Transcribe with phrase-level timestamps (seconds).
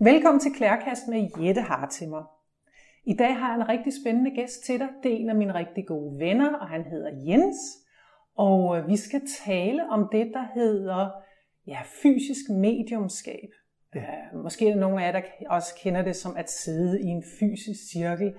[0.00, 2.22] Velkommen til Klærkast med Jette Hartimer.
[3.04, 4.88] I dag har jeg en rigtig spændende gæst til dig.
[5.02, 7.56] Det er en af mine rigtig gode venner, og han hedder Jens.
[8.36, 11.10] Og øh, vi skal tale om det, der hedder
[11.66, 13.48] ja, fysisk mediumskab.
[13.94, 14.38] Ja.
[14.42, 17.24] Måske er der nogle af jer, der også kender det som at sidde i en
[17.40, 18.34] fysisk cirkel.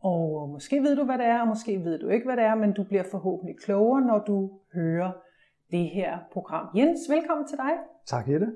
[0.00, 2.54] Og måske ved du, hvad det er, og måske ved du ikke, hvad det er,
[2.54, 5.12] men du bliver forhåbentlig klogere, når du hører
[5.70, 6.66] det her program.
[6.76, 7.72] Jens, velkommen til dig.
[8.06, 8.46] Tak, Jette.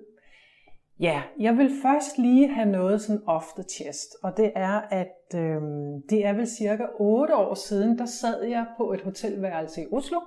[1.01, 5.35] Ja, jeg vil først lige have noget sådan off the chest, og det er, at
[5.35, 5.63] øh,
[6.11, 10.21] det er vel cirka 8 år siden, der sad jeg på et hotelværelse i Oslo,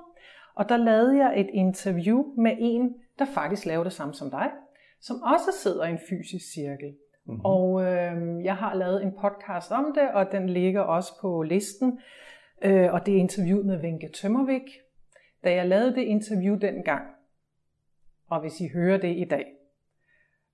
[0.55, 4.52] og der lavede jeg et interview med en, der faktisk laver det samme som dig,
[5.02, 6.95] som også sidder i en fysisk cirkel.
[7.25, 7.41] Mm-hmm.
[7.45, 11.99] Og øh, jeg har lavet en podcast om det, og den ligger også på listen,
[12.61, 14.69] øh, og det er interviewet med Venke Tømmervik.
[15.44, 17.03] Da jeg lavede det interview dengang,
[18.30, 19.45] og hvis I hører det i dag,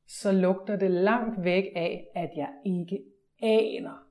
[0.09, 2.99] så lugter det langt væk af, at jeg ikke
[3.41, 4.05] aner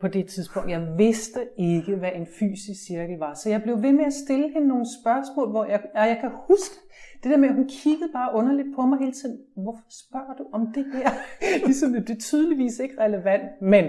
[0.00, 0.70] på det tidspunkt.
[0.70, 3.34] Jeg vidste ikke, hvad en fysisk cirkel var.
[3.34, 6.30] Så jeg blev ved med at stille hende nogle spørgsmål, hvor jeg, og jeg kan
[6.48, 6.74] huske
[7.22, 9.38] det der med, at hun kiggede bare underligt på mig hele tiden.
[9.56, 11.10] Hvorfor spørger du om det her?
[11.66, 13.62] ligesom det er tydeligvis ikke relevant.
[13.62, 13.84] Men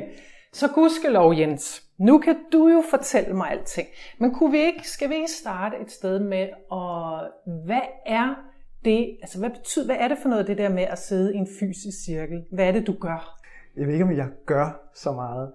[0.54, 1.84] så gudskelov, Jens.
[1.98, 3.88] Nu kan du jo fortælle mig alting.
[4.20, 7.20] Men kunne vi ikke, skal vi ikke starte et sted med, og
[7.66, 8.36] hvad er
[8.86, 11.38] det, altså hvad betyder, hvad er det for noget, det der med at sidde i
[11.38, 12.46] en fysisk cirkel?
[12.52, 13.40] Hvad er det, du gør?
[13.76, 15.52] Jeg ved ikke, om jeg gør så meget.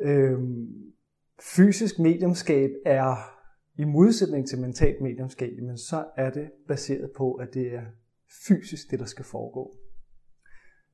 [0.00, 0.66] Øhm,
[1.56, 3.16] fysisk mediumskab er
[3.78, 7.82] i modsætning til mentalt mediumskab, men så er det baseret på, at det er
[8.46, 9.76] fysisk det, der skal foregå.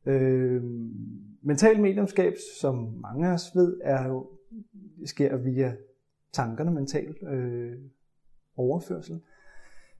[0.06, 0.90] Øhm,
[1.42, 4.30] mental mediumskab, som mange af os ved, er jo,
[5.06, 5.76] sker via
[6.32, 7.78] tankerne, mental øh,
[8.56, 9.20] overførsel.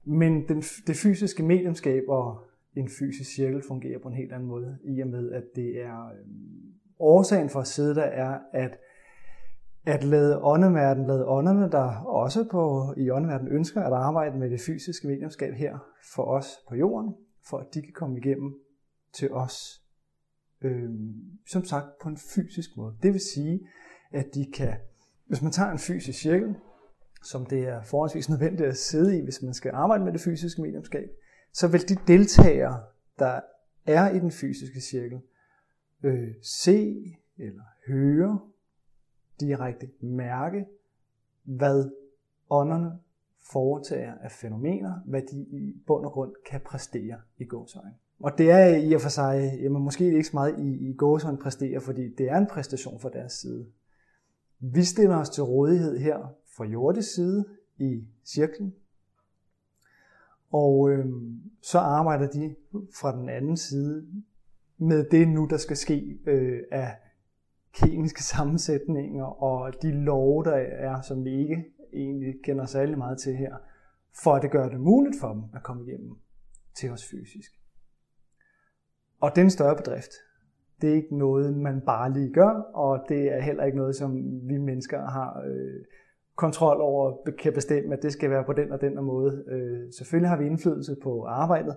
[0.07, 4.77] Men den, det fysiske mediumskab og en fysisk cirkel fungerer på en helt anden måde,
[4.83, 6.25] i og med at det er øh,
[6.99, 8.77] årsagen for at sidde der er, at
[9.87, 14.61] at lade åndeverden, lade ånderne, der også på, i åndeverden ønsker at arbejde med det
[14.61, 15.77] fysiske mediumskab her
[16.15, 17.15] for os på jorden,
[17.49, 18.55] for at de kan komme igennem
[19.13, 19.83] til os,
[20.61, 20.89] øh,
[21.47, 22.95] som sagt på en fysisk måde.
[23.03, 23.59] Det vil sige,
[24.11, 24.73] at de kan,
[25.27, 26.55] hvis man tager en fysisk cirkel,
[27.29, 30.61] som det er forholdsvis nødvendigt at sidde i, hvis man skal arbejde med det fysiske
[30.61, 31.09] mediumskab,
[31.53, 32.83] så vil de deltagere,
[33.19, 33.39] der
[33.85, 35.19] er i den fysiske cirkel,
[36.03, 37.03] øh, se
[37.37, 38.39] eller høre
[39.39, 40.65] direkte mærke,
[41.43, 41.91] hvad
[42.49, 42.91] ånderne
[43.51, 47.95] foretager af fænomener, hvad de i bund og grund kan præstere i gåsøjne.
[48.19, 51.37] Og det er i og for sig, jamen måske ikke så meget i, i gåsøjne
[51.37, 53.65] præstere, fordi det er en præstation fra deres side.
[54.59, 57.45] Vi stiller os til rådighed her fra jordisk side
[57.77, 58.73] i cirklen,
[60.51, 61.05] og øh,
[61.61, 62.55] så arbejder de
[62.99, 64.07] fra den anden side
[64.77, 66.97] med det nu, der skal ske øh, af
[67.73, 73.35] kemiske sammensætninger og de love, der er, som vi ikke egentlig kender særlig meget til
[73.35, 73.55] her,
[74.23, 76.17] for at det gør det muligt for dem at komme igennem
[76.75, 77.51] til os fysisk.
[79.19, 80.11] Og den større bedrift,
[80.81, 84.15] det er ikke noget, man bare lige gør, og det er heller ikke noget, som
[84.47, 85.85] vi mennesker har øh,
[86.37, 89.43] kontrol over, kan bestemme, at det skal være på den og den og måde.
[89.47, 91.75] Øh, selvfølgelig har vi indflydelse på arbejdet,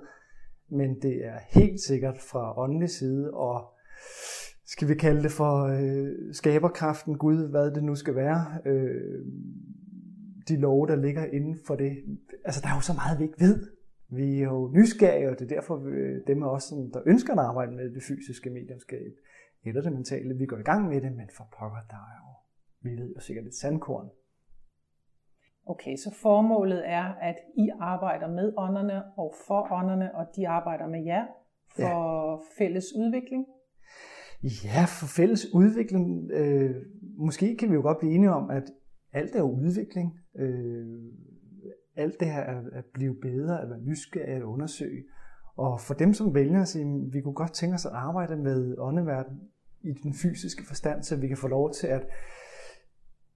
[0.69, 3.65] men det er helt sikkert fra åndelig side, og
[4.66, 9.25] skal vi kalde det for øh, skaberkraften, Gud, hvad det nu skal være, øh,
[10.48, 11.92] de love, der ligger inden for det.
[12.44, 13.66] Altså, der er jo så meget, vi ikke ved.
[14.09, 17.32] Vi er jo nysgerrige, og det er derfor øh, dem af os, som der ønsker
[17.32, 19.12] at arbejde med det fysiske mediumskab,
[19.65, 22.31] eller det mentale, vi går i gang med det, men for pokker, der er jo,
[22.81, 24.09] vi ved jo sikkert et sandkorn.
[25.66, 30.87] Okay, så formålet er, at I arbejder med ånderne og for ånderne, og de arbejder
[30.87, 31.26] med jer
[31.76, 32.65] for ja.
[32.65, 33.47] fælles udvikling?
[34.43, 36.31] Ja, for fælles udvikling.
[36.32, 36.76] Øh,
[37.19, 38.65] måske kan vi jo godt blive enige om, at
[39.12, 40.19] alt er udvikling.
[40.38, 40.87] Øh,
[41.97, 45.04] alt det her er at blive bedre, at være nysgerrig, at undersøge.
[45.56, 48.75] Og for dem, som vælger at sige, vi kunne godt tænke os at arbejde med
[48.78, 49.41] åndeverden
[49.83, 52.07] i den fysiske forstand, så vi kan få lov til at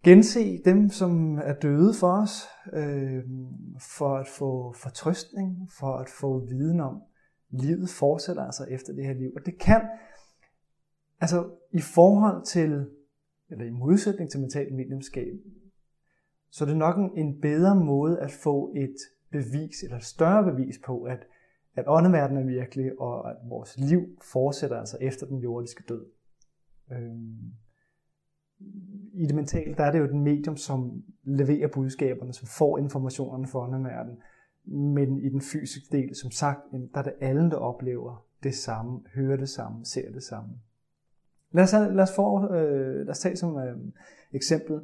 [0.05, 2.43] gense dem, som er døde for os,
[2.73, 3.25] øh,
[3.97, 7.03] for at få fortrøstning, for at få viden om,
[7.51, 9.33] livet fortsætter altså efter det her liv.
[9.37, 9.81] Og det kan
[11.21, 12.87] Altså i forhold til,
[13.51, 15.35] eller i modsætning til mentalt medlemskab,
[16.51, 18.97] så er det nok en, en bedre måde at få et
[19.31, 21.27] bevis, eller et større bevis på, at,
[21.75, 24.01] at åndeverdenen er virkelig, og at vores liv
[24.33, 26.07] fortsætter altså efter den jordiske død.
[26.93, 27.13] Øh,
[29.13, 33.47] i det mentale, der er det jo den medium, som leverer budskaberne, som får informationerne
[33.47, 34.19] for åndeverdenen.
[34.67, 39.01] men i den fysiske del, som sagt, der er det alle, der oplever det samme,
[39.15, 40.51] hører det samme, ser det samme.
[41.53, 43.77] Lad os, lad os, få, øh, lad os tage som øh,
[44.33, 44.81] eksempel,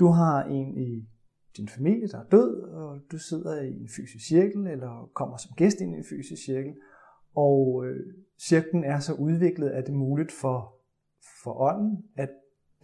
[0.00, 1.08] du har en i
[1.56, 5.50] din familie, der er død, og du sidder i en fysisk cirkel, eller kommer som
[5.56, 6.74] gæst ind i en fysisk cirkel,
[7.34, 10.74] og øh, cirklen er så udviklet, at det er muligt for,
[11.42, 12.30] for ånden, at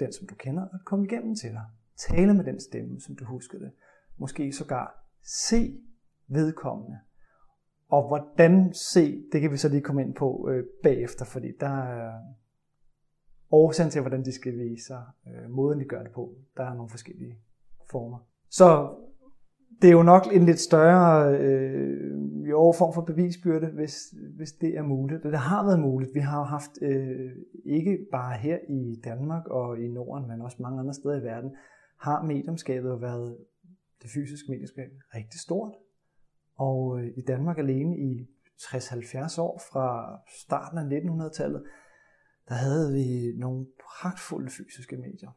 [0.05, 1.65] den, som du kender, at komme igennem til dig.
[1.97, 3.73] Tale med den stemme, som du husker det.
[4.17, 5.81] Måske sågar se
[6.29, 6.99] vedkommende.
[7.89, 11.83] Og hvordan se, det kan vi så lige komme ind på øh, bagefter, fordi der
[11.83, 12.21] er
[13.51, 16.35] årsagen til, hvordan de skal vise sig, øh, måden de gør det på.
[16.57, 17.39] Der er nogle forskellige
[17.91, 18.19] former.
[18.49, 18.97] Så
[19.82, 24.76] det er jo nok en lidt større øh, jo, form for bevisbyrde, hvis, hvis det
[24.76, 25.23] er muligt.
[25.23, 26.14] Det har været muligt.
[26.14, 27.31] Vi har jo haft, øh,
[27.64, 31.50] ikke bare her i Danmark og i Norden, men også mange andre steder i verden,
[32.00, 33.37] har mediumskabet været,
[34.02, 35.73] det fysiske medieskab rigtig stort.
[36.56, 38.29] Og øh, i Danmark alene i
[38.61, 41.62] 60-70 år fra starten af 1900-tallet,
[42.49, 45.31] der havde vi nogle pragtfulde fysiske medier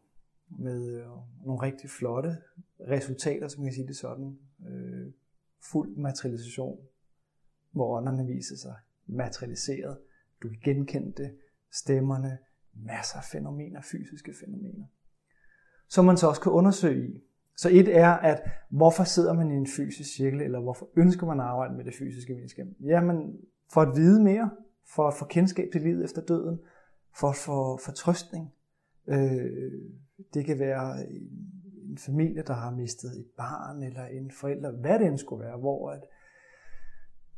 [0.50, 1.08] med øh,
[1.46, 2.38] nogle rigtig flotte
[2.80, 4.40] resultater, som man kan sige det sådan.
[4.68, 5.12] Øh,
[5.72, 6.80] fuld materialisation,
[7.72, 8.76] hvor ånderne viser sig
[9.06, 9.98] materialiseret.
[10.44, 11.36] Du kan genkende det,
[11.72, 12.38] stemmerne,
[12.74, 14.86] masser af fænomener, fysiske fænomener.
[15.88, 17.24] Som man så også kan undersøge i.
[17.58, 21.40] Så et er, at hvorfor sidder man i en fysisk cirkel, eller hvorfor ønsker man
[21.40, 22.68] at arbejde med det fysiske videnskab?
[22.80, 23.40] Jamen,
[23.74, 24.52] for at vide mere,
[24.96, 26.60] for at få kendskab til livet efter døden,
[27.20, 28.54] for at få fortrøstning.
[29.08, 29.72] Øh,
[30.34, 35.08] det kan være en familie, der har mistet et barn, eller en forælder, hvad det
[35.08, 36.02] end skulle være, hvor at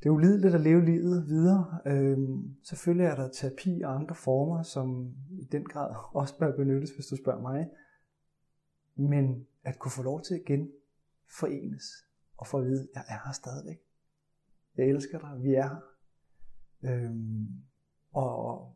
[0.04, 1.80] det er ulideligt at leve livet videre.
[1.86, 6.92] Øhm, selvfølgelig er der terapi og andre former, som i den grad også bør benyttes,
[6.92, 7.70] hvis du spørger mig.
[8.96, 10.72] Men at kunne få lov til igen
[11.40, 11.84] forenes
[12.38, 13.78] og få at vide, at jeg er her stadigvæk.
[14.78, 15.82] Jeg elsker dig, vi er her.
[16.84, 17.48] Øhm,
[18.12, 18.76] og,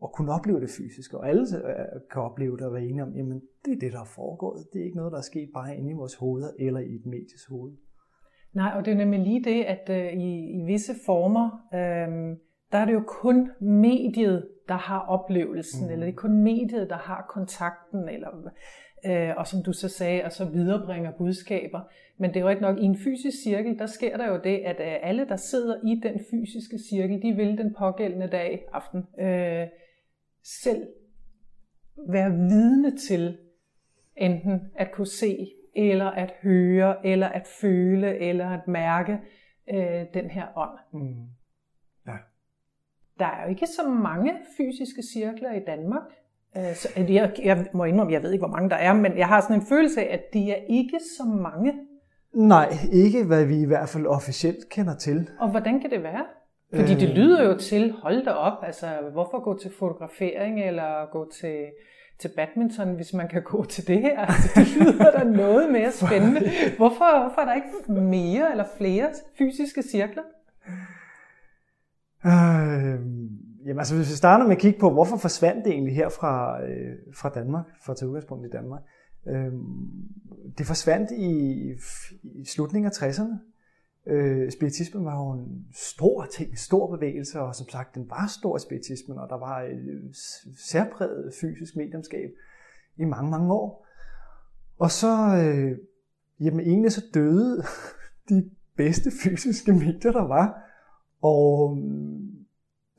[0.00, 3.12] og kunne opleve det fysiske, og alle øh, kan opleve det og være enige om,
[3.16, 4.66] jamen det er det, der er foregået.
[4.72, 7.06] Det er ikke noget, der er sket bare inde i vores hoveder eller i et
[7.06, 7.72] medies hoved.
[8.54, 12.36] Nej, og det er nemlig lige det, at øh, i, i visse former, øh,
[12.72, 15.92] der er det jo kun mediet, der har oplevelsen, mm.
[15.92, 18.28] eller det er kun mediet, der har kontakten, eller,
[19.06, 21.80] øh, og som du så sagde, og så viderebringer budskaber.
[22.18, 24.56] Men det er jo ikke nok, i en fysisk cirkel, der sker der jo det,
[24.58, 29.06] at øh, alle, der sidder i den fysiske cirkel, de vil den pågældende dag, aften,
[29.20, 29.66] øh,
[30.44, 30.86] selv
[32.08, 33.38] være vidne til
[34.16, 39.18] enten at kunne se, eller at høre, eller at føle, eller at mærke
[39.74, 40.78] øh, den her ånd.
[40.92, 41.24] Mm.
[42.06, 42.16] Ja.
[43.18, 46.02] Der er jo ikke så mange fysiske cirkler i Danmark.
[46.56, 49.28] Øh, så jeg, jeg må indrømme, jeg ved ikke, hvor mange der er, men jeg
[49.28, 51.72] har sådan en følelse af, at de er ikke så mange.
[52.34, 55.28] Nej, ikke hvad vi i hvert fald officielt kender til.
[55.40, 56.26] Og hvordan kan det være?
[56.74, 57.14] Fordi det øh.
[57.14, 61.66] lyder jo til, hold da op, altså hvorfor gå til fotografering eller gå til,
[62.18, 64.20] til badminton, hvis man kan gå til det her?
[64.20, 66.40] Altså, det lyder da noget mere spændende.
[66.76, 70.22] Hvorfor, hvorfor er der ikke mere eller flere fysiske cirkler?
[72.26, 73.00] Øh,
[73.66, 76.62] jamen altså hvis vi starter med at kigge på, hvorfor forsvandt det egentlig her fra,
[76.62, 78.80] øh, fra Danmark, at tage udgangspunkt i Danmark.
[79.28, 79.52] Øh,
[80.58, 81.62] det forsvandt i,
[82.22, 83.49] i slutningen af 60'erne.
[84.10, 88.58] Øh, spiritismen var jo en stor ting, stor bevægelse, og som sagt, den var stor
[88.58, 90.02] spiritismen, og der var et øh,
[90.58, 92.30] særpræget fysisk mediumskab
[92.96, 93.86] i mange, mange år.
[94.78, 95.78] Og så, øh,
[96.40, 97.62] jamen egentlig så døde
[98.28, 100.62] de bedste fysiske medier, der var.
[101.22, 101.76] Og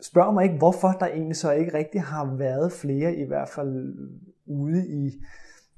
[0.01, 3.50] spørger spørg mig ikke, hvorfor der egentlig så ikke rigtig har været flere, i hvert
[3.50, 4.10] fald øh,
[4.46, 5.24] ude i,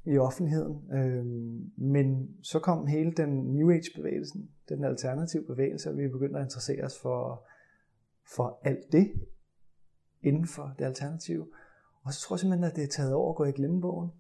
[0.05, 0.91] i offentligheden.
[0.93, 1.25] Øh,
[1.77, 6.83] men så kom hele den New Age-bevægelsen, den alternative bevægelse, og vi begyndte at interessere
[6.83, 7.47] os for,
[8.35, 9.13] for alt det
[10.21, 11.47] inden for det alternative.
[12.03, 14.11] Og så tror jeg simpelthen, at det er taget over og gået i glemmebogen.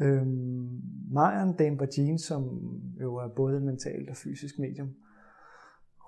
[0.00, 2.42] Øhm, Marian Dame som
[3.00, 4.94] jo er både mentalt og fysisk medium,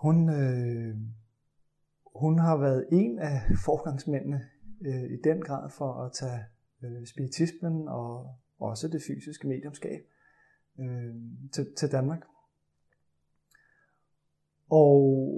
[0.03, 0.97] hun, øh,
[2.17, 4.41] hun har været en af forgangsmændene
[4.81, 6.41] øh, i den grad for at tage
[6.83, 10.01] øh, spiritismen og også det fysiske mediumskab
[10.81, 11.15] øh,
[11.53, 12.23] til, til Danmark.
[14.71, 15.29] Og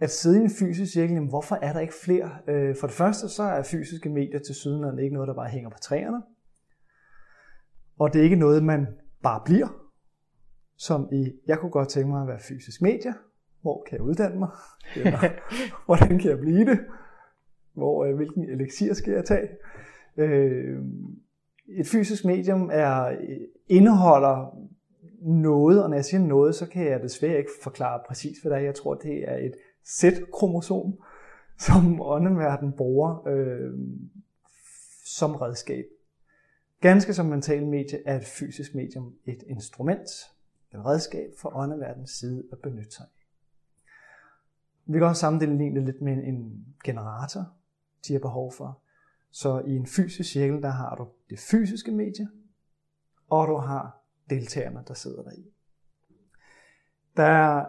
[0.00, 2.38] at sidde i en fysisk cirkel, jamen hvorfor er der ikke flere?
[2.46, 5.70] Øh, for det første, så er fysiske medier til syden ikke noget, der bare hænger
[5.70, 6.22] på træerne.
[7.98, 8.86] Og det er ikke noget, man
[9.22, 9.68] bare bliver.
[10.76, 13.12] Som i, jeg kunne godt tænke mig at være fysisk medier.
[13.60, 14.48] Hvor kan jeg uddanne mig?
[14.96, 15.18] Eller,
[15.86, 16.78] hvordan kan jeg blive det?
[17.72, 19.48] Hvor, øh, hvilken elixir skal jeg tage?
[20.16, 20.78] Øh,
[21.68, 24.58] et fysisk medium er, øh, indeholder
[25.22, 28.58] noget, og når jeg siger noget, så kan jeg desværre ikke forklare præcis, hvad det
[28.58, 28.62] er.
[28.62, 29.54] Jeg tror, det er et
[29.86, 30.98] Z-kromosom,
[31.66, 33.72] som åndeverden bruger øh,
[35.04, 35.84] som redskab.
[36.80, 40.08] Ganske som mental medie er et fysisk medium et instrument,
[40.74, 43.22] et redskab for åndeverdens side at benytte sig af.
[44.86, 47.46] Vi kan også sammenligne det lidt med en generator,
[48.08, 48.78] de har behov for.
[49.30, 52.28] Så i en fysisk cirkel, der har du det fysiske medie,
[53.30, 55.46] og du har deltagerne, der sidder der i.
[57.16, 57.66] Der er,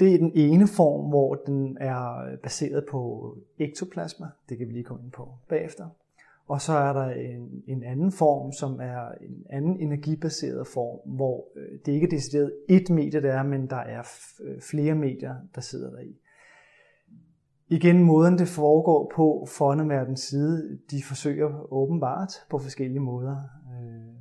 [0.00, 4.26] det er den ene form, hvor den er baseret på ektoplasma.
[4.48, 5.88] Det kan vi lige komme ind på bagefter.
[6.46, 11.48] Og så er der en, en anden form, som er en anden energibaseret form, hvor
[11.56, 14.02] øh, det ikke er decideret et medie, der er, men der er
[14.40, 16.20] øh, flere medier, der sidder der i.
[17.70, 23.36] Igen, måden det foregår på fondeverdens side, de forsøger åbenbart på forskellige måder
[23.72, 24.14] øh,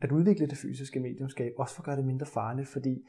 [0.00, 3.02] at udvikle det fysiske mediumskab, også for at gøre det mindre farligt, fordi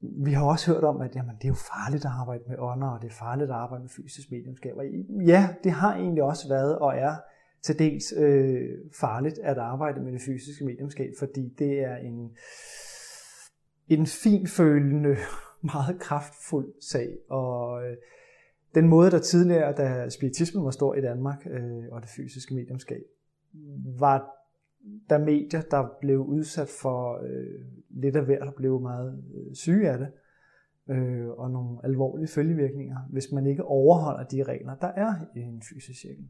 [0.00, 2.88] vi har også hørt om, at jamen, det er jo farligt at arbejde med ånder,
[2.88, 4.76] og det er farligt at arbejde med fysisk mediumskab.
[4.76, 4.84] Og
[5.26, 7.16] ja, det har egentlig også været og er
[7.62, 12.36] til dels øh, farligt at arbejde med det fysiske mediumskab, fordi det er en,
[13.88, 15.16] en finfølende,
[15.74, 17.08] meget kraftfuld sag.
[17.28, 17.96] Og øh,
[18.76, 23.02] den måde, der tidligere, da spiritismen var stor i Danmark, øh, og det fysiske mediumskab,
[23.98, 24.36] var
[25.10, 29.90] der medier, der blev udsat for øh, lidt af hver, der blev meget øh, syge
[29.90, 30.08] af det,
[30.94, 35.62] øh, og nogle alvorlige følgevirkninger, hvis man ikke overholder de regler, der er i en
[35.70, 36.28] fysisk cirkel.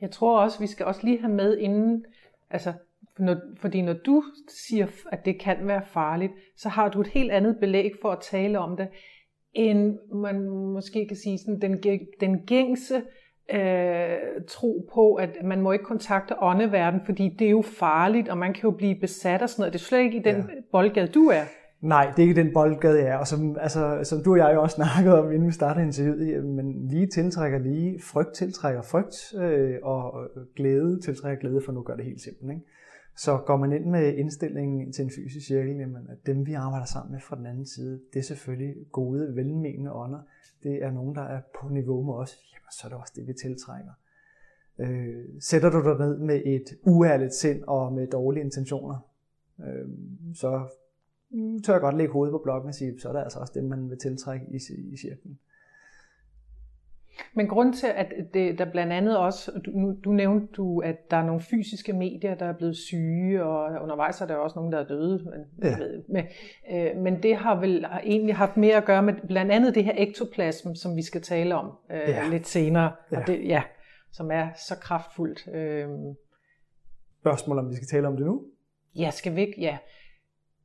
[0.00, 2.04] Jeg tror også, vi skal også lige have med inden,
[2.50, 2.72] altså,
[3.18, 7.30] når, fordi når du siger, at det kan være farligt, så har du et helt
[7.30, 8.88] andet belæg for at tale om det,
[9.54, 11.82] end man måske kan sige sådan, den,
[12.20, 13.02] den gængse
[13.52, 14.16] øh,
[14.48, 18.52] tro på, at man må ikke kontakte åndeverden, fordi det er jo farligt, og man
[18.54, 19.72] kan jo blive besat og sådan noget.
[19.72, 20.42] Det er slet ikke i den ja.
[20.72, 21.42] boldgade, du er.
[21.80, 23.16] Nej, det er ikke den boldgade, jeg er.
[23.16, 26.44] Og som, altså, som du og jeg jo også snakkede om, inden vi startede interviewet,
[26.44, 31.96] men lige tiltrækker lige, frygt tiltrækker frygt, øh, og glæde tiltrækker glæde, for nu gør
[31.96, 32.50] det helt simpelt.
[32.50, 32.62] Ikke?
[33.16, 36.86] Så går man ind med indstillingen til en fysisk cirkel, jamen, at dem vi arbejder
[36.86, 40.20] sammen med fra den anden side, det er selvfølgelig gode, velmenende ånder.
[40.62, 42.38] Det er nogen, der er på niveau med os.
[42.52, 43.92] Jamen, så er det også det, vi tiltrækker.
[44.78, 49.08] Øh, sætter du dig ned med et uærligt sind og med dårlige intentioner,
[49.64, 49.88] øh,
[50.34, 50.66] så
[51.30, 53.52] mm, tør jeg godt lægge hovedet på blokken og sige, så er det altså også
[53.54, 54.56] det, man vil tiltrække i,
[54.92, 55.38] i cirklen.
[57.34, 61.16] Men grund til, at det, der blandt andet også, du, du nævnte du, at der
[61.16, 64.78] er nogle fysiske medier, der er blevet syge, og undervejs er der også nogen, der
[64.78, 65.24] er døde.
[65.24, 65.76] Men, ja.
[65.78, 66.24] ved, men,
[66.72, 69.84] øh, men det har vel har egentlig haft mere at gøre med blandt andet det
[69.84, 72.28] her ektoplasm, som vi skal tale om øh, ja.
[72.30, 73.20] lidt senere, ja.
[73.20, 73.62] Og det, ja,
[74.12, 75.48] som er så kraftfuldt.
[75.54, 75.88] Øh.
[77.20, 78.42] Spørgsmål om vi skal tale om det nu?
[78.96, 79.60] Ja, skal vi ikke?
[79.60, 79.78] Ja.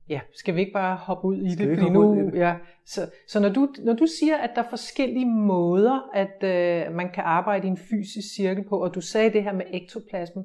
[0.10, 1.78] Ja, skal vi ikke bare hoppe ud i skal det?
[1.78, 2.32] Fordi nu?
[2.34, 6.96] Ja, så, så når, du, når du siger, at der er forskellige måder, at øh,
[6.96, 10.42] man kan arbejde i en fysisk cirkel på, og du sagde det her med ektoplasma,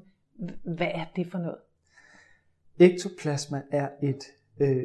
[0.63, 1.59] hvad er det for noget?
[2.79, 4.25] Ektoplasma er et,
[4.61, 4.85] øh,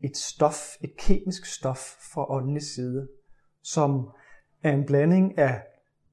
[0.00, 1.78] et stof, et kemisk stof
[2.12, 3.08] fra åndelig side,
[3.62, 4.10] som
[4.62, 5.62] er en blanding af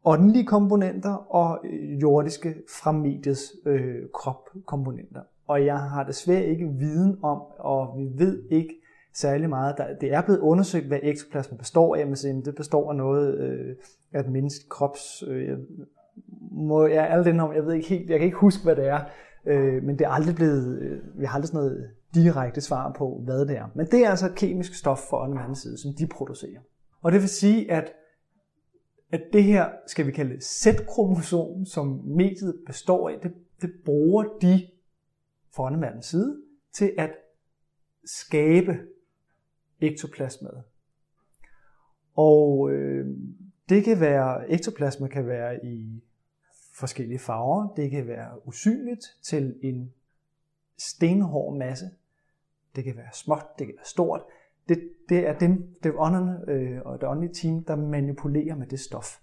[0.05, 1.65] åndelige komponenter og
[2.01, 8.43] jordiske fra mediets øh, kropkomponenter og jeg har desværre ikke viden om, og vi ved
[8.49, 8.75] ikke
[9.13, 9.77] særlig meget.
[9.77, 13.75] Der, det er blevet undersøgt, hvad ektoplasma består af, men det består af noget øh,
[14.13, 15.23] af mindst menneske krops...
[15.27, 15.57] Øh,
[16.51, 18.87] må jeg alle den om, jeg ved ikke helt, jeg kan ikke huske, hvad det
[18.87, 18.99] er,
[19.45, 23.21] øh, men det er aldrig blevet, øh, vi har aldrig sådan noget direkte svar på,
[23.25, 23.65] hvad det er.
[23.75, 26.59] Men det er altså et kemisk stof fra den anden side, som de producerer.
[27.01, 27.93] Og det vil sige, at
[29.11, 34.67] at det her, skal vi kalde Z-kromosom, som mediet består af, det, det bruger de
[35.55, 36.41] fra side
[36.73, 37.15] til at
[38.05, 38.79] skabe
[39.81, 40.63] ektoplasmaet.
[42.15, 43.17] Og øh,
[43.69, 46.03] det kan være, ektoplasma kan være i
[46.73, 47.73] forskellige farver.
[47.75, 49.93] Det kan være usynligt til en
[50.77, 51.89] stenhård masse.
[52.75, 54.21] Det kan være småt, det kan være stort.
[54.69, 58.67] Det, det er dem, det er ånderne øh, og det åndelige team, der manipulerer med
[58.67, 59.19] det stof.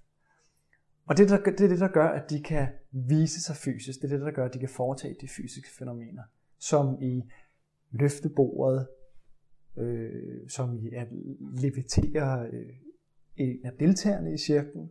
[1.07, 4.03] Og det, der, det er det, der gør, at de kan vise sig fysisk.
[4.03, 6.23] Det er det, der gør, at de kan foretage de fysiske fænomener.
[6.59, 7.23] Som i
[7.91, 8.87] løftebordet,
[9.77, 11.09] øh, som i at
[11.41, 12.75] levitere øh,
[13.37, 14.91] en af deltagerne i cirklen.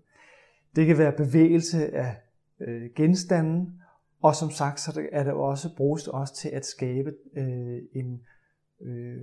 [0.75, 2.15] Det kan være bevægelse af
[2.59, 3.81] øh, genstanden,
[4.21, 8.21] og som sagt, så er det også bruges også til at skabe øh, en
[8.81, 9.21] øh,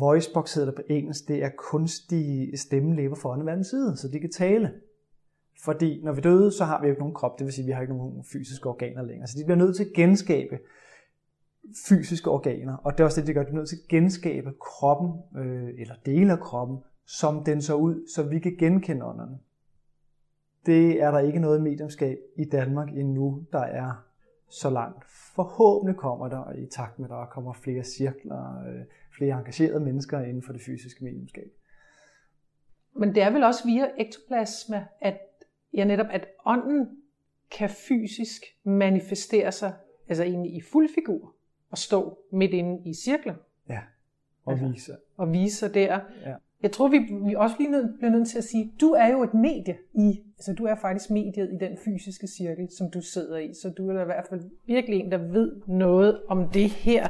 [0.00, 4.30] voicebox hedder det på engelsk, det er kunstige stemmelæber for anden side, så de kan
[4.30, 4.72] tale.
[5.64, 7.66] Fordi når vi døde, så har vi jo ikke nogen krop, det vil sige, at
[7.66, 9.26] vi har ikke nogen fysiske organer længere.
[9.26, 10.58] Så de bliver nødt til at genskabe
[11.88, 14.52] fysiske organer, og det er også det, det gør, det er nødt til at genskabe
[14.60, 19.38] kroppen, øh, eller dele af kroppen, som den så ud, så vi kan genkende ånderne.
[20.66, 24.04] Det er der ikke noget mediumskab i Danmark endnu, der er
[24.48, 25.04] så langt.
[25.34, 28.84] Forhåbentlig kommer der, i takt med, at der kommer flere cirkler, øh,
[29.16, 31.50] flere engagerede mennesker inden for det fysiske mediumskab.
[32.96, 35.20] Men det er vel også via ektoplasma, at
[35.74, 36.88] ja, netop at ånden
[37.50, 39.72] kan fysisk manifestere sig,
[40.08, 41.34] altså egentlig i fuld figur,
[41.70, 43.34] og stå midt inde i cirklen.
[43.68, 43.80] Ja,
[44.44, 44.96] og altså, vise.
[45.16, 46.00] Og vise sig der.
[46.26, 46.34] Ja.
[46.62, 49.22] Jeg tror, vi, vi også bliver nødt, bliver nødt til at sige, du er jo
[49.22, 53.38] et medie i, altså du er faktisk mediet i den fysiske cirkel, som du sidder
[53.38, 57.08] i, så du er i hvert fald virkelig en, der ved noget om det her.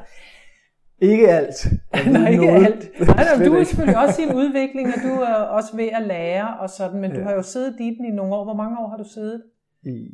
[1.01, 1.67] Ikke alt.
[2.13, 2.67] nej, ikke noget.
[2.67, 2.91] alt.
[3.01, 6.03] Nej, nej, du er selvfølgelig også i en udvikling, og du er også ved at
[6.03, 7.19] lære og sådan, men ja.
[7.19, 8.45] du har jo siddet i den i nogle år.
[8.45, 9.43] Hvor mange år har du siddet?
[9.83, 10.09] I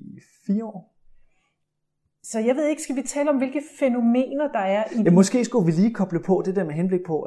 [0.47, 0.97] fire år.
[2.23, 5.45] Så jeg ved ikke, skal vi tale om, hvilke fænomener der er i ja, Måske
[5.45, 7.23] skulle vi lige koble på det der med henblik på,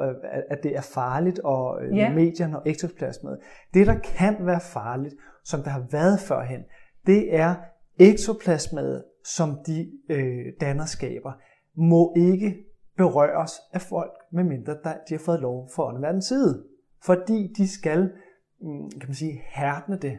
[0.50, 2.14] at det er farligt, og øh, ja.
[2.14, 3.38] medierne og ektoplasmet.
[3.74, 5.14] Det, der kan være farligt,
[5.44, 6.60] som der har været førhen,
[7.06, 7.54] det er
[7.98, 11.32] ektoplasmet, som de øh, danner skaber,
[11.76, 12.56] må ikke
[13.00, 14.72] berøres af folk, medmindre
[15.08, 16.64] de har fået lov for åndeverdens side.
[17.02, 18.12] Fordi de skal,
[18.60, 20.18] mm, kan man sige, hærdne det.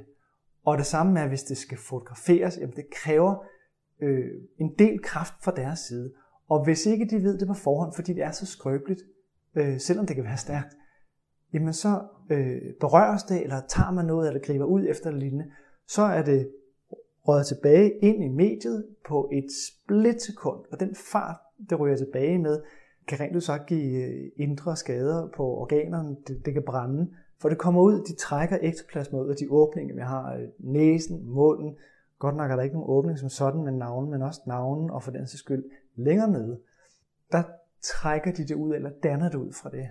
[0.66, 3.46] Og det samme er, hvis det skal fotograferes, jamen det kræver
[4.02, 6.14] øh, en del kraft fra deres side.
[6.50, 9.02] Og hvis ikke de ved det på forhånd, fordi det er så skrøbeligt,
[9.56, 10.78] øh, selvom det kan være stærkt,
[11.54, 15.52] jamen så øh, berøres det, eller tager man noget, eller griber ud efter det lignende,
[15.88, 16.52] så er det
[17.28, 21.38] røget tilbage ind i mediet på et splitsekund, og den fart,
[21.70, 22.62] det ryger tilbage med,
[23.08, 27.58] kan rent sagt give øh, indre skader på organerne, det, det kan brænde, for det
[27.58, 31.76] kommer ud, de trækker ektoplasma ud af de åbninger, vi har, øh, næsen, munden,
[32.22, 35.04] Godt nok er der ikke nogen åbning som sådan med navnen, men også navnen, og
[35.04, 35.64] for den sags skyld
[35.96, 36.60] længere nede,
[37.32, 37.44] der
[37.82, 39.88] trækker de det ud, eller danner det ud fra det.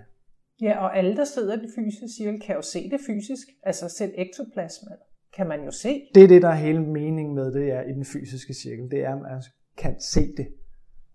[0.61, 3.47] Ja, og alle, der sidder i det fysiske cirkel, kan jo se det fysisk.
[3.63, 4.91] Altså selv ektoplasma
[5.33, 6.01] kan man jo se.
[6.15, 8.91] Det er det, der er hele meningen med det er i den fysiske cirkel.
[8.91, 9.43] Det er, at man
[9.77, 10.47] kan se det,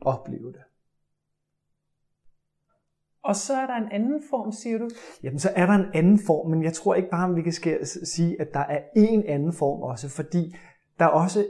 [0.01, 0.63] opleve det.
[3.23, 4.89] Og så er der en anden form, siger du?
[5.23, 7.53] Jamen, så er der en anden form, men jeg tror ikke bare, at vi kan
[7.85, 10.57] sige, at der er en anden form også, fordi
[10.99, 11.47] der er også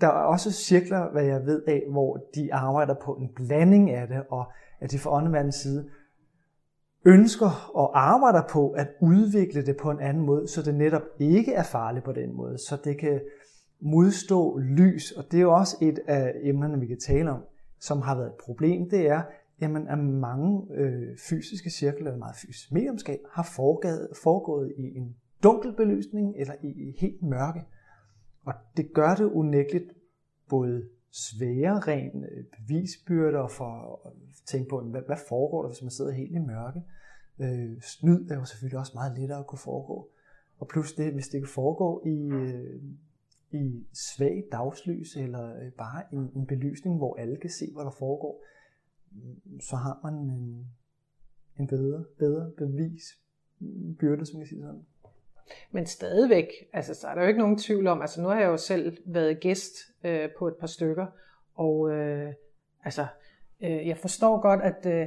[0.00, 4.08] der er også cirkler, hvad jeg ved af, hvor de arbejder på en blanding af
[4.08, 4.44] det, og
[4.80, 5.90] at de fra åndeverdens side
[7.04, 11.52] ønsker og arbejder på at udvikle det på en anden måde, så det netop ikke
[11.52, 13.20] er farligt på den måde, så det kan
[13.82, 15.12] modstå lys.
[15.12, 17.44] Og det er jo også et af emnerne, vi kan tale om,
[17.78, 18.90] som har været et problem.
[18.90, 19.22] Det er,
[19.60, 25.16] jamen, at mange øh, fysiske cirkler, eller meget fysisk mediumskab, har foregået, foregået i en
[25.42, 27.64] dunkel belysning eller i helt mørke.
[28.44, 29.92] Og det gør det unægteligt
[30.48, 34.12] både svære ren øh, bevisbyrder for at
[34.46, 36.82] tænke på, hvad, hvad foregår der, hvis man sidder helt i mørke.
[37.38, 40.08] Øh, snyd er jo selvfølgelig også meget lettere at kunne foregå.
[40.58, 42.82] Og plus det, hvis det kan foregå i, øh,
[43.54, 47.90] i svag dagslys, eller øh, bare en, en belysning, hvor alle kan se, hvad der
[47.90, 48.44] foregår,
[49.12, 50.66] mm, så har man en,
[51.58, 53.02] en bedre, bedre bevis
[53.58, 54.84] mm, byrde, som jeg siger sådan.
[55.70, 58.46] Men stadigvæk, altså, så er der jo ikke nogen tvivl om, altså nu har jeg
[58.46, 59.72] jo selv været gæst
[60.04, 61.06] øh, på et par stykker,
[61.54, 62.32] og øh,
[62.84, 63.06] altså,
[63.62, 65.06] øh, jeg forstår godt, at, øh,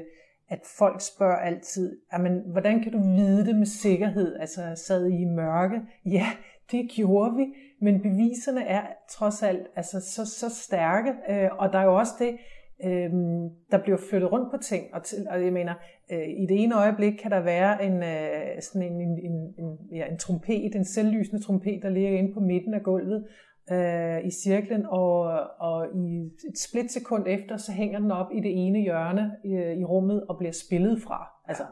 [0.50, 4.36] at folk spørger altid, men hvordan kan du vide det med sikkerhed?
[4.40, 5.82] Altså, sad I i mørke?
[6.06, 6.28] Ja,
[6.72, 7.46] det gjorde vi,
[7.86, 12.14] men beviserne er trods alt altså, så, så stærke, øh, og der er jo også
[12.20, 12.38] det,
[12.84, 15.74] Øhm, der bliver flyttet rundt på ting, og, til, og jeg mener,
[16.12, 19.78] øh, i det ene øjeblik kan der være en, øh, sådan en, en, en, en,
[19.92, 23.28] ja, en trompet, en selvlysende trompet, der ligger inde på midten af gulvet
[23.72, 25.20] øh, i cirklen, og,
[25.60, 29.84] og i et splitsekund efter, så hænger den op i det ene hjørne øh, i
[29.84, 31.28] rummet og bliver spillet fra.
[31.48, 31.64] Altså,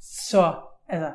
[0.00, 0.54] så
[0.88, 1.12] altså,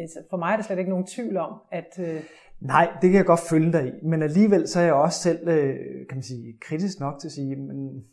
[0.00, 2.20] altså, for mig er der slet ikke nogen tvivl om, at øh,
[2.60, 5.48] Nej, det kan jeg godt følge dig i, men alligevel så er jeg også selv,
[5.48, 5.76] øh,
[6.08, 8.04] kan man sige, kritisk nok til at sige, men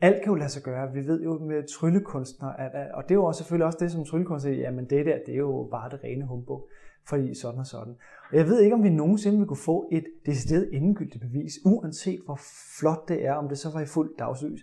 [0.00, 0.92] alt kan jo lade sig gøre.
[0.92, 4.04] Vi ved jo med tryllekunstner, at, og det er jo også selvfølgelig også det, som
[4.04, 6.68] tryllekunstner siger, jamen det der, det er jo bare det rene humbug,
[7.08, 7.94] fordi sådan og sådan.
[8.30, 12.20] Og jeg ved ikke, om vi nogensinde vil kunne få et decideret endegyldigt bevis, uanset
[12.24, 12.40] hvor
[12.78, 14.60] flot det er, om det så var i fuld dagslys.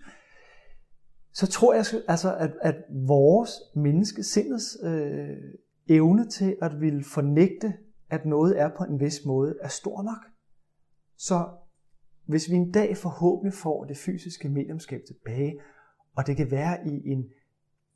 [1.34, 2.76] Så tror jeg altså, at, at
[3.08, 5.38] vores menneskesindets øh,
[5.90, 7.74] evne til at ville fornægte
[8.14, 10.24] at noget er på en vis måde, er stor nok.
[11.18, 11.50] Så
[12.26, 15.60] hvis vi en dag forhåbentlig får det fysiske mediumskab tilbage,
[16.16, 17.30] og det kan være i en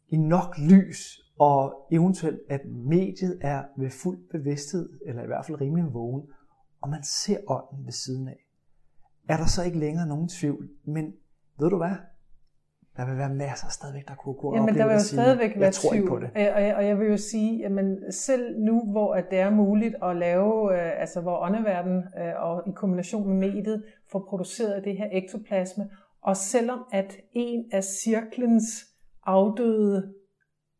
[0.09, 5.61] i nok lys, og eventuelt at mediet er ved fuld bevidsthed, eller i hvert fald
[5.61, 6.29] rimelig vågen,
[6.81, 8.47] og man ser ånden ved siden af.
[9.29, 10.69] er der så ikke længere nogen tvivl.
[10.83, 11.13] Men
[11.59, 11.95] ved du hvad?
[12.97, 15.65] Der vil være masser stadigvæk, der kunne gå Jamen, der vil jo stadigvæk sige, være
[15.65, 16.03] jeg tror tvivl.
[16.03, 16.29] ikke på det.
[16.55, 19.95] Og jeg, og jeg vil jo sige, at selv nu, hvor at det er muligt
[20.03, 24.97] at lave, øh, altså hvor åndeverden øh, og i kombination med mediet får produceret det
[24.97, 25.89] her ektoplasme,
[26.21, 28.85] og selvom at en af cirklens
[29.25, 30.13] afdøde,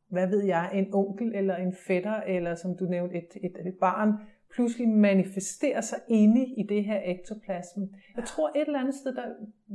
[0.09, 3.75] hvad ved jeg, en onkel eller en fætter, eller som du nævnte, et, et, et
[3.81, 4.13] barn,
[4.53, 7.87] pludselig manifesterer sig inde i det her ektoplasme.
[8.15, 9.25] Jeg tror et eller andet sted, der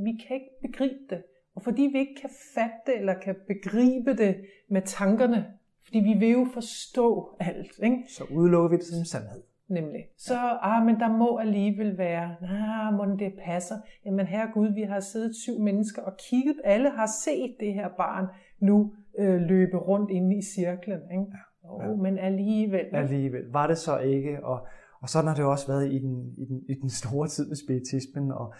[0.04, 1.22] vi kan ikke begribe det.
[1.54, 4.36] Og fordi vi ikke kan fatte det, eller kan begribe det
[4.68, 5.46] med tankerne,
[5.84, 8.04] fordi vi vil jo forstå alt, ikke?
[8.08, 9.42] Så udelukker vi det som sandhed.
[9.68, 10.04] Nemlig.
[10.16, 13.74] Så, ah, men der må alligevel være, ah, må det passer.
[14.06, 17.88] Jamen herre Gud, vi har siddet syv mennesker og kigget, alle har set det her
[17.96, 18.26] barn
[18.60, 21.00] nu øh, løbe rundt inde i cirklen.
[21.10, 21.26] Ikke?
[21.64, 21.70] Ja.
[21.70, 22.02] Oh, ja.
[22.02, 22.86] Men alligevel.
[22.92, 23.42] Alligevel.
[23.52, 24.44] Var det så ikke?
[24.44, 24.66] Og,
[25.00, 27.56] og sådan har det også været i den, i den, i den store tid med
[27.56, 28.54] spiritismen, og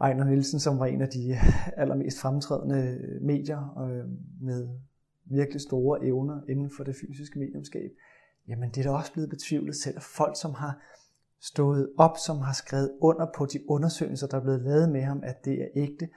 [0.00, 1.36] Ejner Nielsen, som var en af de
[1.76, 4.04] allermest fremtrædende medier øh,
[4.40, 4.68] med
[5.24, 7.90] virkelig store evner inden for det fysiske mediumskab,
[8.48, 10.78] jamen det er da også blevet betvivlet selv af folk, som har
[11.42, 15.20] stået op, som har skrevet under på de undersøgelser, der er blevet lavet med ham,
[15.22, 16.08] at det er ægte.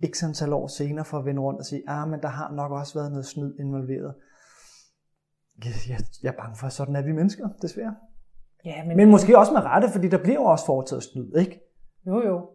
[0.00, 2.52] Ikke sådan tal år senere for at vende rundt og sige, ah, men der har
[2.52, 4.14] nok også været noget snyd involveret.
[5.64, 7.94] Jeg, jeg, jeg er bange for, at sådan er vi mennesker, desværre.
[8.64, 11.60] Ja, men, men måske også med rette, fordi der bliver jo også foretaget snyd, ikke?
[12.06, 12.50] Jo, jo.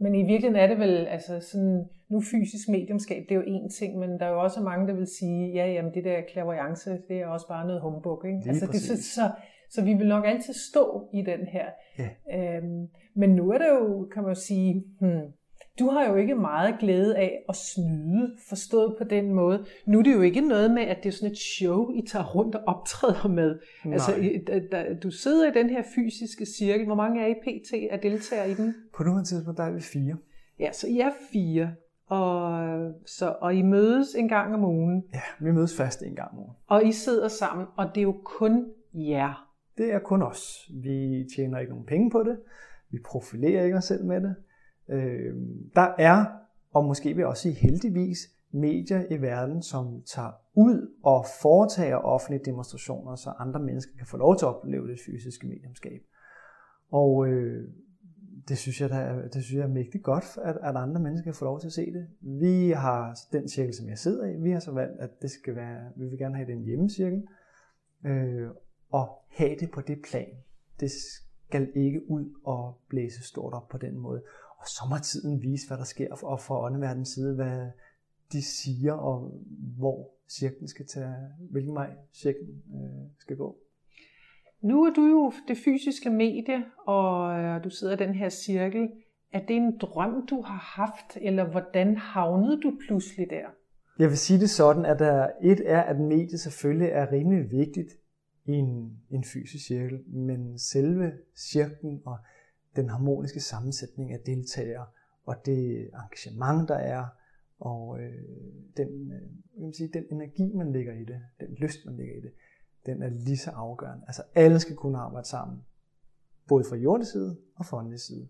[0.00, 3.68] Men i virkeligheden er det vel, altså sådan, nu fysisk mediumskab, det er jo én
[3.78, 6.90] ting, men der er jo også mange, der vil sige, ja, jamen det der clairvoyance,
[7.08, 8.38] det er også bare noget humbug, ikke?
[8.38, 9.30] Lige altså, det, så, så,
[9.70, 11.66] så vi vil nok altid stå i den her.
[11.98, 12.56] Ja.
[12.56, 15.32] Øhm, men nu er det jo, kan man jo sige, hmm,
[15.78, 19.64] du har jo ikke meget glæde af at snyde, forstået på den måde.
[19.86, 22.24] Nu er det jo ikke noget med, at det er sådan et show, I tager
[22.34, 23.58] rundt og optræder med.
[23.84, 23.92] Nej.
[23.94, 24.12] Altså,
[25.02, 26.86] du sidder i den her fysiske cirkel.
[26.86, 27.72] Hvor mange er I pt.
[27.90, 28.74] af deltagere i den?
[28.94, 30.16] På nuværende tidspunkt, der er vi fire.
[30.58, 31.74] Ja, så I er fire,
[32.06, 32.62] og,
[33.06, 36.38] så, og I mødes en gang om ugen, Ja, vi mødes fast en gang om
[36.38, 36.52] ugen.
[36.68, 39.46] og I sidder sammen, og det er jo kun jer.
[39.78, 40.70] Det er kun os.
[40.82, 42.38] Vi tjener ikke nogen penge på det.
[42.90, 44.34] Vi profilerer ikke os selv med det.
[44.90, 45.34] Øh,
[45.74, 46.24] der er,
[46.72, 48.18] og måske vil jeg også sige heldigvis,
[48.52, 54.16] medier i verden, som tager ud og foretager offentlige demonstrationer, så andre mennesker kan få
[54.16, 56.02] lov til at opleve det fysiske mediumskab.
[56.90, 57.68] Og øh,
[58.48, 61.24] det synes jeg, der er, det synes jeg er mægtigt godt, at, at andre mennesker
[61.24, 62.06] kan få lov til at se det.
[62.20, 65.56] Vi har den cirkel, som jeg sidder i, vi har så valgt, at det skal
[65.56, 67.22] være, vi vil gerne have den hjemmecirkel,
[68.04, 68.48] øh,
[68.90, 70.30] og have det på det plan.
[70.80, 74.22] Det skal ikke ud og blæse stort op på den måde.
[74.60, 77.70] Og så må tiden vise, hvad der sker, og fra åndeverdens side, hvad
[78.32, 79.40] de siger, og
[79.78, 81.14] hvor cirklen skal tage,
[81.50, 83.56] hvilken vej cirklen øh, skal gå.
[84.62, 88.88] Nu er du jo det fysiske medie, og øh, du sidder i den her cirkel.
[89.32, 93.46] Er det en drøm, du har haft, eller hvordan havnede du pludselig der?
[93.98, 97.88] Jeg vil sige det sådan, at der et er, at mediet selvfølgelig er rimelig vigtigt
[98.44, 102.18] i en, en fysisk cirkel, men selve cirklen og
[102.80, 104.86] den harmoniske sammensætning af deltagere,
[105.26, 107.04] og det engagement, der er,
[107.58, 108.12] og øh,
[108.76, 109.22] den, øh,
[109.56, 112.32] jeg vil sige, den energi, man lægger i det, den lyst, man lægger i det,
[112.86, 114.04] den er lige så afgørende.
[114.06, 115.58] Altså alle skal kunne arbejde sammen,
[116.48, 118.28] både fra jordens side og fra åndens side.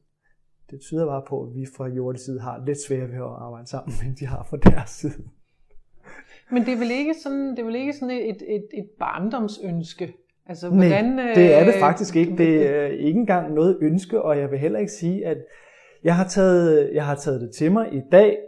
[0.70, 3.66] Det tyder bare på, at vi fra jordens side har lidt svært ved at arbejde
[3.66, 5.28] sammen, end de har fra deres side.
[6.52, 10.14] Men det er vel ikke sådan, det er vel ikke sådan et, et, et barndomsønske?
[10.50, 12.36] Altså, Nej, hvordan, det er det øh, faktisk ikke.
[12.36, 15.38] Det er ikke engang noget ønske, og jeg vil heller ikke sige, at
[16.04, 18.38] jeg har taget, jeg har taget det til mig i dag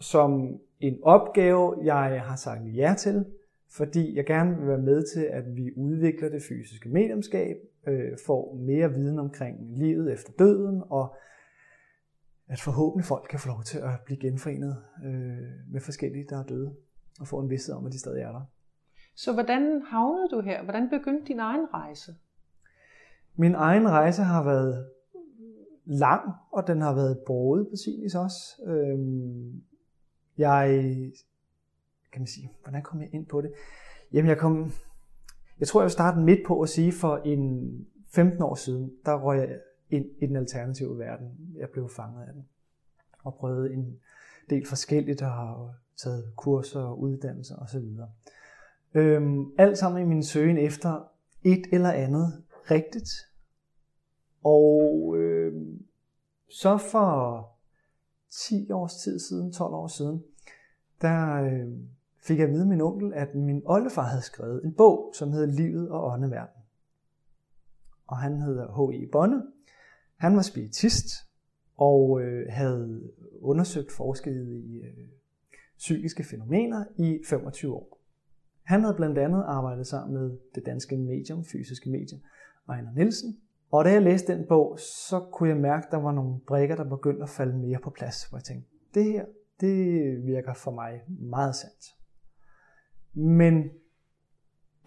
[0.00, 3.24] som en opgave, jeg har sagt ja til,
[3.70, 8.54] fordi jeg gerne vil være med til, at vi udvikler det fysiske mediumskab, øh, får
[8.54, 11.14] mere viden omkring livet efter døden, og
[12.48, 16.44] at forhåbentlig folk kan få lov til at blive genforenet øh, med forskellige, der er
[16.44, 16.72] døde,
[17.20, 18.42] og få en vidsthed om, at de stadig er der.
[19.24, 20.62] Så hvordan havnede du her?
[20.62, 22.14] Hvordan begyndte din egen rejse?
[23.36, 24.88] Min egen rejse har været
[25.84, 28.62] lang, og den har været broet på sin vis også.
[28.66, 29.62] Øhm,
[30.38, 30.68] jeg,
[32.12, 33.52] kan man sige, hvordan kom jeg ind på det?
[34.12, 34.72] Jamen jeg kom,
[35.60, 39.22] jeg tror jeg vil starte midt på at sige, for en 15 år siden, der
[39.22, 39.58] røg jeg
[39.90, 41.54] ind i den alternative verden.
[41.56, 42.48] Jeg blev fanget af den,
[43.24, 44.00] og prøvede en
[44.50, 47.84] del forskelligt, og har taget kurser og uddannelser osv.
[48.94, 51.10] Øhm, alt sammen i min søgen efter
[51.44, 53.10] et eller andet rigtigt.
[54.44, 55.52] Og øh,
[56.48, 57.48] så for
[58.30, 60.22] 10 års tid siden, 12 år siden,
[61.00, 61.68] der øh,
[62.18, 65.32] fik jeg at vide af min onkel, at min oldefar havde skrevet en bog, som
[65.32, 66.62] hedder Livet og åndeverden.
[68.06, 69.06] Og han hedder H.E.
[69.12, 69.42] Bonne.
[70.16, 71.06] Han var spiritist,
[71.76, 75.08] og øh, havde undersøgt forsket i øh,
[75.78, 77.99] psykiske fænomener i 25 år.
[78.64, 82.20] Han havde blandt andet arbejdet sammen med det danske medium, fysiske medium,
[82.68, 83.36] Ejner Nielsen.
[83.72, 86.76] Og da jeg læste den bog, så kunne jeg mærke, at der var nogle brikker,
[86.76, 88.24] der begyndte at falde mere på plads.
[88.24, 89.24] Hvor jeg tænkte, det her,
[89.60, 91.84] det virker for mig meget sandt.
[93.14, 93.70] Men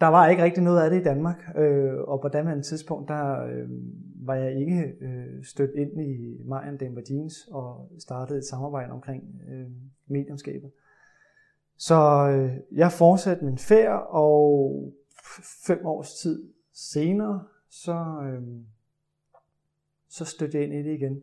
[0.00, 3.44] der var ikke rigtig noget af det i Danmark, øh, og på daværende tidspunkt, der
[3.44, 3.68] øh,
[4.26, 9.22] var jeg ikke øh, stødt ind i Marian Denver Jeans og startede et samarbejde omkring
[9.48, 9.66] øh,
[10.06, 10.70] mediumskabet.
[11.76, 14.92] Så øh, jeg fortsatte min færd, og
[15.66, 18.42] fem års tid senere, så, øh,
[20.08, 21.22] så stødte jeg ind i det igen.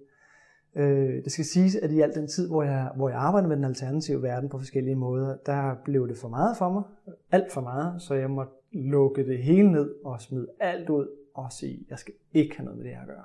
[0.76, 3.58] Øh, det skal siges, at i al den tid, hvor jeg, hvor jeg arbejdede med
[3.58, 6.84] den alternative verden på forskellige måder, der blev det for meget for mig.
[7.32, 11.52] Alt for meget, så jeg måtte lukke det hele ned og smide alt ud og
[11.52, 13.24] sige, jeg skal ikke have noget med det her at gøre.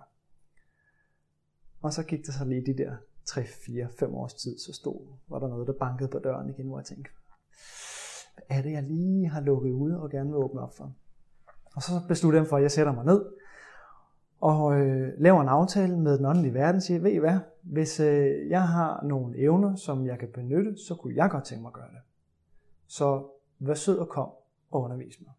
[1.83, 5.01] Og så gik det så lige de der 3, 4, 5 års tid, så stod,
[5.29, 7.11] var der noget, der bankede på døren igen, hvor jeg tænkte,
[8.35, 10.93] hvad er det, jeg lige har lukket ud og gerne vil åbne op for?
[11.77, 13.25] Og så besluttede jeg for, at jeg sætter mig ned
[14.41, 18.51] og øh, laver en aftale med den åndelige verden, siger, ved I hvad, hvis øh,
[18.51, 21.73] jeg har nogle evner, som jeg kan benytte, så kunne jeg godt tænke mig at
[21.73, 22.01] gøre det.
[22.87, 23.27] Så
[23.59, 24.29] vær sød og kom
[24.71, 25.33] og undervis mig.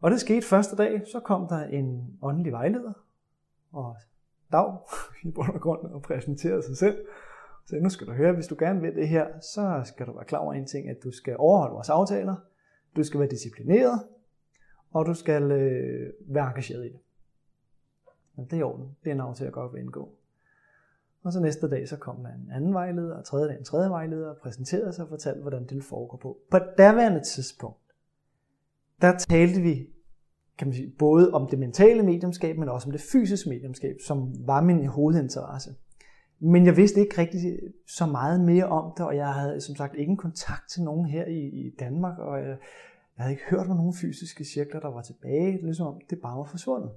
[0.00, 2.92] Og det skete første dag, så kom der en åndelig vejleder,
[3.72, 3.96] og
[4.52, 4.76] dag
[5.28, 7.06] i bund og grund og præsenterede sig selv.
[7.66, 10.24] Så nu skal du høre, hvis du gerne vil det her, så skal du være
[10.24, 12.36] klar over en ting, at du skal overholde vores aftaler,
[12.96, 14.00] du skal være disciplineret,
[14.92, 16.98] og du skal øh, være engageret i det.
[18.36, 18.96] Men det er orden.
[19.04, 20.14] Det er en aftale, jeg godt vil indgå.
[21.22, 23.90] Og så næste dag, så kom der en anden vejleder, og tredje dag en tredje
[23.90, 26.38] vejleder, og præsenterede sig og fortalte, hvordan det foregår på.
[26.50, 26.58] på.
[26.58, 27.78] På daværende tidspunkt,
[29.00, 29.88] der talte vi
[30.58, 34.34] kan man sige, både om det mentale mediumskab, men også om det fysiske mediumskab, som
[34.46, 35.74] var min hovedinteresse.
[36.40, 39.94] Men jeg vidste ikke rigtig så meget mere om det, og jeg havde som sagt
[39.94, 42.56] ingen kontakt til nogen her i, i Danmark, og jeg,
[43.16, 46.38] jeg havde ikke hørt om nogen fysiske cirkler, der var tilbage, ligesom om det bare
[46.38, 46.90] var forsvundet.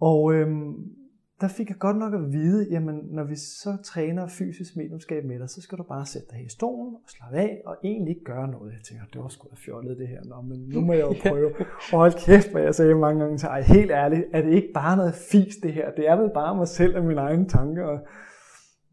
[0.00, 0.99] Og øhm,
[1.40, 5.38] der fik jeg godt nok at vide, jamen når vi så træner fysisk mediumskab med
[5.38, 8.24] dig, så skal du bare sætte dig i stolen og slappe af og egentlig ikke
[8.24, 8.72] gøre noget.
[8.72, 11.14] Jeg tænker, det var sgu da fjollet det her, Nå, men nu må jeg jo
[11.28, 11.54] prøve.
[11.92, 14.72] og hold kæft, hvad jeg sagde mange gange til, ej, helt ærligt, er det ikke
[14.74, 15.90] bare noget fis det her?
[15.90, 17.84] Det er vel bare mig selv og mine egne tanker.
[17.84, 17.98] Og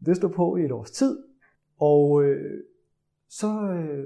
[0.06, 1.18] det stod på i et års tid,
[1.80, 2.60] og øh,
[3.28, 4.04] så øh,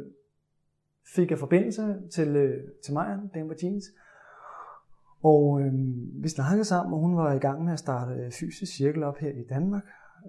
[1.14, 3.84] fik jeg forbindelse til, øh, til Maja, Denver Jeans,
[5.22, 5.72] og øh,
[6.22, 9.18] vi snakkede sammen, og hun var i gang med at starte øh, fysisk cirkel op
[9.18, 9.82] her i Danmark.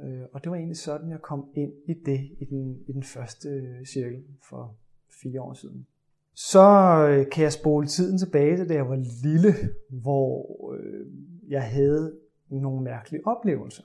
[0.03, 3.03] Øh, og det var egentlig sådan, jeg kom ind i det i den, i den
[3.03, 4.75] første øh, cirkel for
[5.23, 5.87] fire år siden.
[6.35, 6.67] Så
[7.09, 9.53] øh, kan jeg spole tiden tilbage til da jeg var lille,
[9.89, 11.05] hvor øh,
[11.49, 12.17] jeg havde
[12.49, 13.83] nogle mærkelige oplevelser.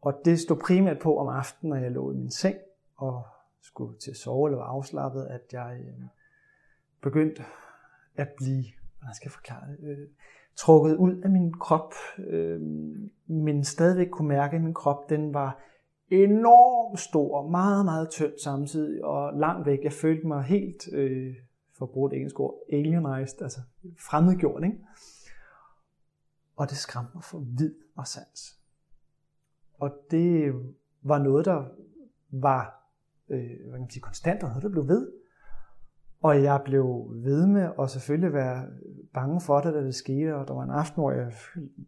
[0.00, 2.56] Og det stod primært på om aftenen, når jeg lå i min seng
[2.96, 3.22] og
[3.62, 6.04] skulle til at sove eller var afslappet, at jeg øh,
[7.02, 7.42] begyndte
[8.16, 8.64] at blive
[9.02, 10.08] hvordan skal jeg forklare det, øh,
[10.56, 12.60] trukket ud af min krop, øh,
[13.26, 15.58] men stadigvæk kunne mærke, at min krop den var
[16.10, 19.78] enormt stor, meget, meget tynd samtidig, og langt væk.
[19.84, 21.36] Jeg følte mig helt, øh,
[21.78, 23.60] for at bruge et engelsk ord, alienized, altså
[23.98, 24.64] fremmedgjort.
[24.64, 24.78] Ikke?
[26.56, 28.58] Og det skræmte mig for vid og sans.
[29.78, 30.54] Og det
[31.02, 31.64] var noget, der
[32.30, 32.82] var
[33.28, 35.12] øh, hvad kan man sige, konstant, og noget, der blev ved.
[36.22, 38.66] Og jeg blev ved med at selvfølgelig være
[39.14, 40.36] bange for det, da det skete.
[40.36, 41.32] Og der var en aften, hvor jeg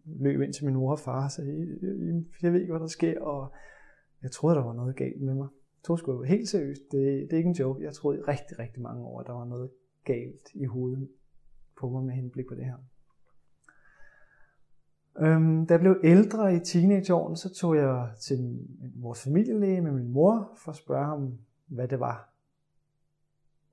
[0.04, 1.78] løb ind til min mor og far og sagde,
[2.42, 3.20] jeg ved ikke, hvad der sker.
[3.20, 3.52] Og
[4.22, 5.48] jeg troede, der var noget galt med mig.
[5.52, 6.82] Jeg troede sgu helt seriøst.
[6.92, 7.84] Det, det er ikke en joke.
[7.84, 9.70] Jeg troede i rigtig, rigtig mange år, at der var noget
[10.04, 11.08] galt i hovedet
[11.80, 12.76] på mig med henblik på det her.
[15.18, 20.08] Øhm, da jeg blev ældre i teenageårene, så tog jeg til vores familielæge med min
[20.08, 22.33] mor for at spørge ham, hvad det var,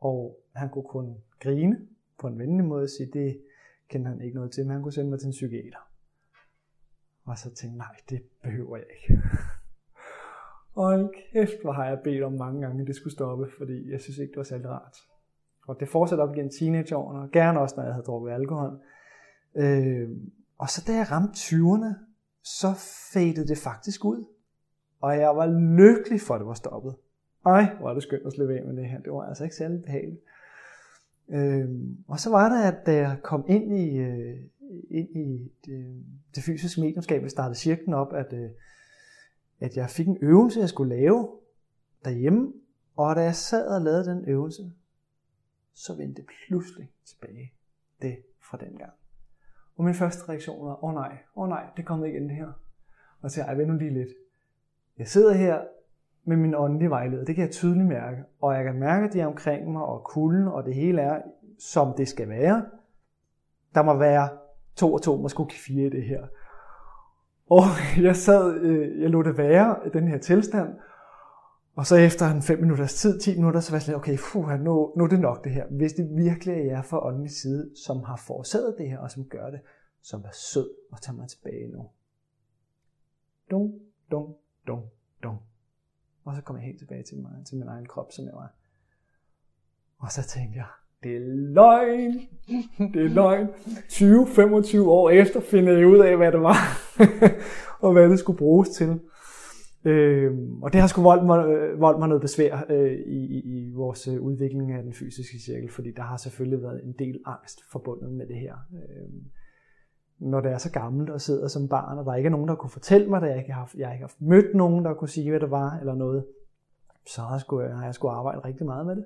[0.01, 1.87] og han kunne kun grine
[2.19, 3.41] på en venlig måde og sige, det
[3.89, 5.89] kender han ikke noget til, men han kunne sende mig til en psykiater.
[7.25, 9.21] Og så tænkte jeg, nej, det behøver jeg ikke.
[10.75, 14.01] Og kæft, hvor har jeg bedt om mange gange, at det skulle stoppe, fordi jeg
[14.01, 14.97] synes ikke, det var særlig rart.
[15.67, 18.79] Og det fortsatte op igen teenageårene, og gerne også, når jeg havde drukket alkohol.
[19.55, 20.09] Øh,
[20.57, 21.93] og så da jeg ramte 20'erne,
[22.43, 22.67] så
[23.13, 24.25] fadede det faktisk ud.
[25.01, 26.95] Og jeg var lykkelig for, at det var stoppet.
[27.45, 29.01] Ej, hvor er det skønt at slippe af med det her.
[29.01, 30.21] Det var altså ikke særlig behageligt.
[31.29, 34.39] Øhm, og så var det, at da jeg kom ind i, øh,
[34.89, 38.49] ind i det, det fysiske medlemskab, vi startede cirklen op, at, øh,
[39.59, 41.29] at jeg fik en øvelse, jeg skulle lave
[42.05, 42.53] derhjemme.
[42.95, 44.71] Og da jeg sad og lavede den øvelse,
[45.73, 47.53] så vendte det pludselig tilbage
[48.01, 48.93] det fra den gang.
[49.77, 52.35] Og min første reaktion var, åh oh nej, åh oh nej, det kommer igen det
[52.35, 52.51] her.
[53.21, 54.09] og siger, ej, vent nu lige lidt.
[54.97, 55.61] Jeg sidder her
[56.25, 59.19] med min åndelige vejleder, det kan jeg tydeligt mærke, og jeg kan mærke, at de
[59.19, 61.21] er omkring mig, og kulden, og det hele er,
[61.59, 62.65] som det skal være.
[63.75, 64.29] Der må være
[64.75, 66.27] to og to, måske fire i det her.
[67.49, 67.61] Og
[68.07, 70.69] jeg sad, øh, jeg lå det være den her tilstand,
[71.75, 74.49] og så efter en 5 minutters tid, 10 minutter, så var jeg sådan, okay, fuh,
[74.49, 75.65] nu, nu er det nok det her.
[75.67, 79.25] Hvis det virkelig er jer fra åndelig side, som har forårsaget det her, og som
[79.25, 79.59] gør det,
[80.01, 81.89] så vær sød og tag mig tilbage nu.
[83.51, 83.73] Dum,
[84.11, 84.35] dum,
[84.67, 84.81] dum,
[85.23, 85.37] dum.
[86.25, 88.53] Og så kom jeg helt tilbage til, mig, til min egen krop, som jeg var.
[89.99, 90.65] Og så tænkte jeg,
[91.03, 91.19] det er
[91.53, 92.21] løgn.
[92.93, 93.47] Det er løgn.
[93.47, 96.57] 20-25 år efter finder jeg ud af, hvad det var,
[97.85, 98.99] og hvad det skulle bruges til.
[99.85, 100.31] Øh,
[100.61, 104.07] og det har sgu voldt mig, øh, voldt mig noget besvær øh, i, i vores
[104.07, 108.11] øh, udvikling af den fysiske cirkel, fordi der har selvfølgelig været en del angst forbundet
[108.11, 108.55] med det her.
[108.73, 109.09] Øh,
[110.21, 112.55] når det er så gammelt og sidder som barn, og der ikke er nogen, der
[112.55, 115.29] kunne fortælle mig det, jeg ikke har, jeg ikke har mødt nogen, der kunne sige,
[115.29, 116.25] hvad det var, eller noget,
[117.07, 119.05] så har jeg skulle, har jeg skulle arbejde rigtig meget med det.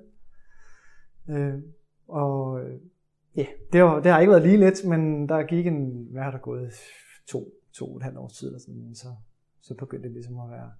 [1.28, 1.62] Øh,
[2.08, 2.60] og
[3.36, 6.30] ja, det har, det har ikke været lige let, men der gik en, hvad har
[6.30, 6.72] der gået,
[7.26, 9.08] to, to og et halvt års tid, eller sådan, så,
[9.62, 10.70] så begyndte det ligesom at være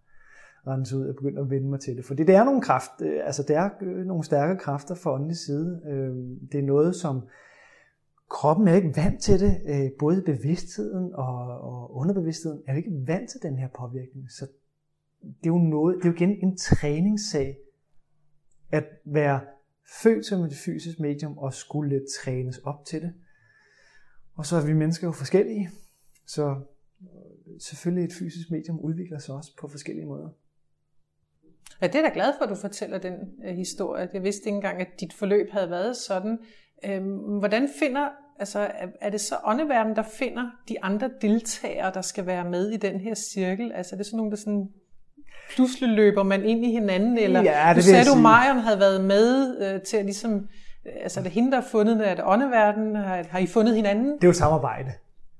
[0.67, 2.05] rense ud, og begyndte at vende mig til det.
[2.05, 5.37] Fordi det er nogle kraft, øh, altså det er øh, nogle stærke kræfter fra åndelig
[5.37, 5.81] side.
[5.87, 6.17] Øh,
[6.53, 7.23] det er noget, som
[8.29, 9.61] kroppen er ikke vant til det.
[9.67, 14.31] Øh, både bevidstheden og, og underbevidstheden er jo ikke vant til den her påvirkning.
[14.31, 14.47] Så
[15.23, 17.59] det er jo noget, det er jo igen en træningssag
[18.73, 19.41] at være
[20.03, 23.13] født som et fysisk medium og skulle trænes op til det.
[24.35, 25.71] Og så er vi mennesker jo forskellige,
[26.27, 26.61] så
[27.03, 30.29] øh, selvfølgelig et fysisk medium udvikler sig også på forskellige måder.
[31.83, 34.11] Ja, det er da glad for, at du fortæller den øh, historie.
[34.13, 36.39] Jeg vidste ikke engang, at dit forløb havde været sådan.
[36.85, 38.09] Øhm, hvordan finder,
[38.39, 42.77] altså er det så åndeverdenen, der finder de andre deltagere, der skal være med i
[42.77, 43.73] den her cirkel?
[43.73, 44.69] Altså er det sådan nogle, der sådan
[45.55, 47.19] pludselig løber man ind i hinanden?
[47.19, 50.49] Eller ja, det du sagde, du Marion havde været med øh, til at ligesom,
[50.87, 52.97] øh, altså er det hende, der har fundet det, er det åndeverden?
[52.97, 54.15] Har, har I fundet hinanden?
[54.15, 54.93] Det er jo samarbejde.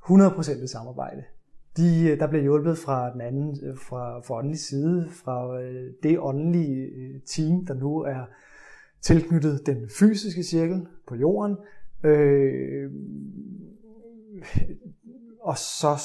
[0.05, 1.23] 100% et samarbejde.
[1.77, 5.61] De, øh, der blev hjulpet fra den anden, øh, fra, fra åndelig side, fra
[6.03, 6.91] det åndelige
[7.27, 8.25] team, der nu er
[9.01, 11.57] tilknyttet den fysiske cirkel på jorden.
[12.05, 12.91] Øh,
[15.41, 15.97] og så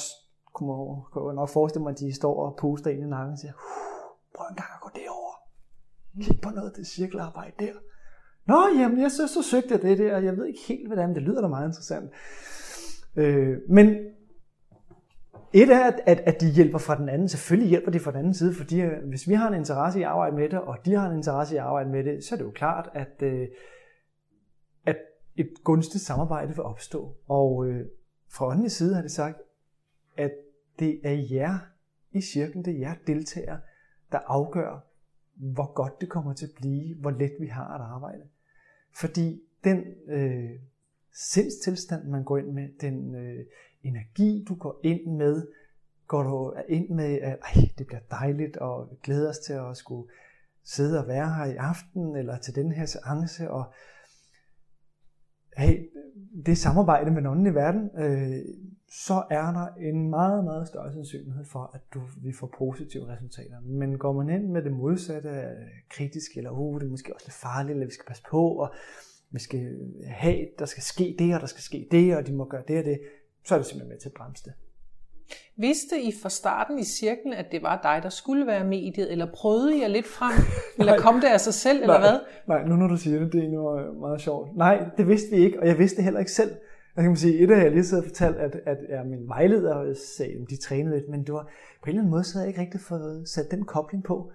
[0.52, 3.32] kunne man, kunne man nok forestille mig, at de står og puster ind i nakken
[3.32, 3.52] og siger,
[4.36, 5.34] prøv en gang at gå derover.
[6.20, 7.72] Kig på noget af det cirkelarbejde der.
[8.46, 11.14] Nå, jamen, jeg så, så søgte jeg det der, og jeg ved ikke helt, hvordan
[11.14, 12.10] det lyder da meget interessant.
[13.16, 13.96] Øh, men
[15.54, 17.28] et er, at, at, at de hjælper fra den anden.
[17.28, 20.02] Selvfølgelig hjælper de fra den anden side, fordi øh, hvis vi har en interesse i
[20.02, 22.34] at arbejde med det, og de har en interesse i at arbejde med det, så
[22.34, 23.48] er det jo klart, at, øh,
[24.86, 24.96] at
[25.36, 27.16] et gunstigt samarbejde vil opstå.
[27.28, 27.86] Og øh,
[28.28, 29.36] fra åndelig side har det sagt,
[30.16, 30.32] at
[30.78, 31.58] det er jer
[32.12, 33.60] i cirklen, det er jer deltagere,
[34.12, 34.86] der afgør,
[35.34, 38.22] hvor godt det kommer til at blive, hvor let vi har at arbejde.
[38.94, 40.50] Fordi den øh,
[41.12, 43.44] sindstilstand, man går ind med, den øh,
[43.82, 45.46] energi, du går ind med,
[46.06, 49.76] går du ind med, at Ej, det bliver dejligt, og vi glæder os til at
[49.76, 50.10] skulle
[50.64, 53.72] sidde og være her i aften, eller til den her seance, og
[55.56, 55.88] hey,
[56.46, 58.44] det samarbejde med nogen i verden, øh,
[59.06, 63.60] så er der en meget, meget større sandsynlighed for, at du vil få positive resultater.
[63.60, 65.30] Men går man ind med det modsatte,
[65.90, 68.74] kritisk, eller uh, det er måske også lidt farligt, eller vi skal passe på, og
[69.30, 72.44] vi skal have, der skal ske det, og der skal ske det, og de må
[72.44, 73.00] gøre det og det,
[73.44, 74.52] så er det simpelthen med til at bremse det.
[75.56, 79.26] Vidste I fra starten i cirklen, at det var dig, der skulle være mediet, eller
[79.34, 80.32] prøvede I jer lidt frem,
[80.78, 82.20] eller kom det af sig selv, nej, eller hvad?
[82.48, 84.56] Nej, nu når du siger det, det er noget meget sjovt.
[84.56, 86.50] Nej, det vidste vi ikke, og jeg vidste det heller ikke selv.
[86.96, 89.94] Jeg kan sige, et af jeg lige siddet og fortalt, at, at, at min vejleder
[90.16, 91.42] sagde, at de trænede lidt, men det var
[91.82, 94.32] på en eller anden måde, så havde jeg ikke rigtig fået sat den kobling på.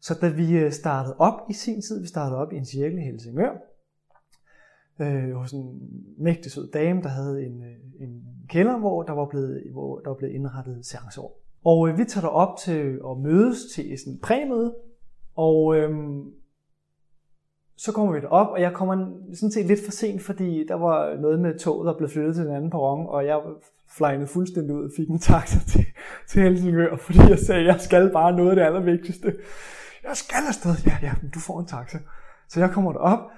[0.00, 2.98] Så da vi øh, startede op i sin tid, vi startede op i en cirkel
[2.98, 3.52] i Helsingør,
[5.00, 5.80] øh, hos en
[6.18, 10.10] mægtig sød dame, der havde en, øh, en kælder, hvor der var blevet, hvor der
[10.10, 11.40] var blevet indrettet seanceår.
[11.64, 14.74] Og øh, vi tager op til at mødes til sådan en præmøde,
[15.36, 15.90] og øh,
[17.76, 21.16] så kommer vi op, og jeg kommer sådan set lidt for sent, fordi der var
[21.16, 23.40] noget med toget, der blev flyttet til en anden perron, og jeg
[23.96, 25.84] flygnede fuldstændig ud og fik en taxa til,
[26.28, 29.34] til Helsingør, fordi jeg sagde, at jeg skal bare noget af det allervigtigste.
[30.04, 30.74] Jeg skal afsted.
[30.86, 31.98] Ja, ja, men du får en taxa.
[32.48, 33.30] Så jeg kommer derop,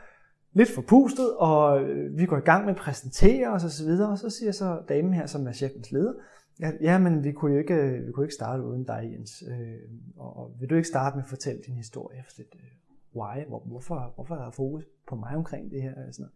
[0.53, 4.19] lidt forpustet, og vi går i gang med at præsentere os og så videre, og
[4.19, 6.13] så siger så damen her, som er chefens leder,
[6.61, 9.45] ja, ja men vi kunne jo ikke, vi kunne ikke starte uden dig, Jens.
[9.49, 9.79] Øh,
[10.17, 12.17] og, og vil du ikke starte med at fortælle din historie?
[12.17, 12.71] Jeg lidt, øh,
[13.17, 13.49] why?
[13.49, 15.95] Hvor, hvorfor, hvorfor er der fokus på mig omkring det her?
[15.95, 16.33] Sådan noget.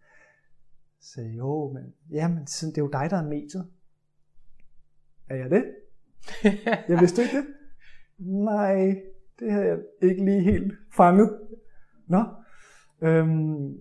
[1.01, 3.67] Så jo, men, ja, men det er jo dig, der er mediet.
[5.29, 5.65] Er jeg det?
[6.89, 7.47] jeg vidste ikke det.
[8.19, 9.03] Nej,
[9.39, 11.41] det havde jeg ikke lige helt fanget.
[12.07, 12.25] Nå.
[13.03, 13.79] Øhm,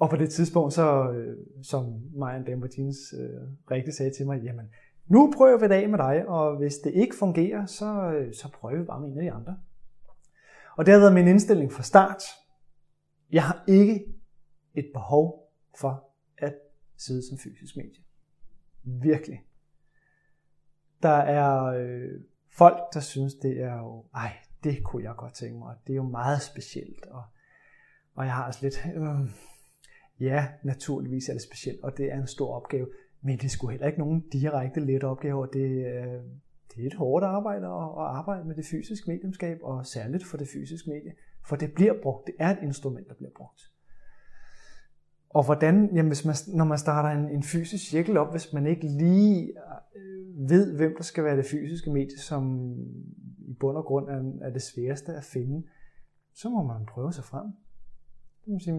[0.00, 3.40] og på det tidspunkt, så, øh, som Marian Dambertins øh,
[3.70, 4.70] rigtig sagde til mig, jamen,
[5.06, 8.48] nu prøver vi det af med dig, og hvis det ikke fungerer, så, øh, så
[8.52, 9.58] prøver vi bare med en af de andre.
[10.76, 12.22] Og det har været min indstilling fra start.
[13.32, 14.04] Jeg har ikke
[14.74, 16.04] et behov for
[16.38, 16.54] at
[16.96, 18.02] sidde som fysisk medie.
[18.82, 19.44] Virkelig.
[21.02, 22.20] Der er øh,
[22.52, 24.32] folk, der synes, det er jo, ej,
[24.64, 27.22] det kunne jeg godt tænke mig, det er jo meget specielt, og,
[28.14, 29.30] og jeg har altså lidt, øh,
[30.20, 32.86] ja, naturligvis er det specielt, og det er en stor opgave,
[33.22, 36.20] men det skulle heller ikke nogen direkte let opgave, og det, øh,
[36.74, 40.36] det er et hårdt arbejde at, at arbejde med det fysiske mediumskab, og særligt for
[40.36, 41.12] det fysiske medie,
[41.46, 43.60] for det bliver brugt, det er et instrument, der bliver brugt.
[45.30, 48.66] Og hvordan, jamen hvis man, når man starter en, en fysisk cirkel op, hvis man
[48.66, 49.52] ikke lige
[49.96, 52.72] øh, ved, hvem der skal være det fysiske medie, som
[53.38, 55.66] i bund og grund er, er det sværeste at finde,
[56.34, 57.46] så må man prøve sig frem.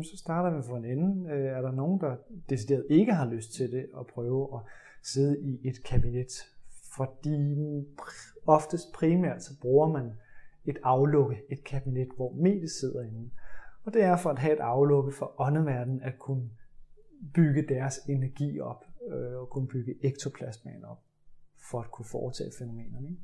[0.03, 1.31] Så starter vi for en ende.
[1.31, 2.15] Øh, er der nogen, der
[2.49, 4.59] decideret ikke har lyst til det, at prøve at
[5.03, 6.31] sidde i et kabinet?
[6.95, 7.55] Fordi
[8.45, 10.11] oftest primært så bruger man
[10.65, 13.29] et aflukke, et kabinet, hvor mediet sidder inde.
[13.83, 16.49] Og det er for at have et aflukke for åndeverdenen at kunne
[17.33, 21.03] bygge deres energi op øh, og kunne bygge ektoplasmaen op
[21.71, 23.09] for at kunne foretage fænomenerne.
[23.09, 23.21] Ikke?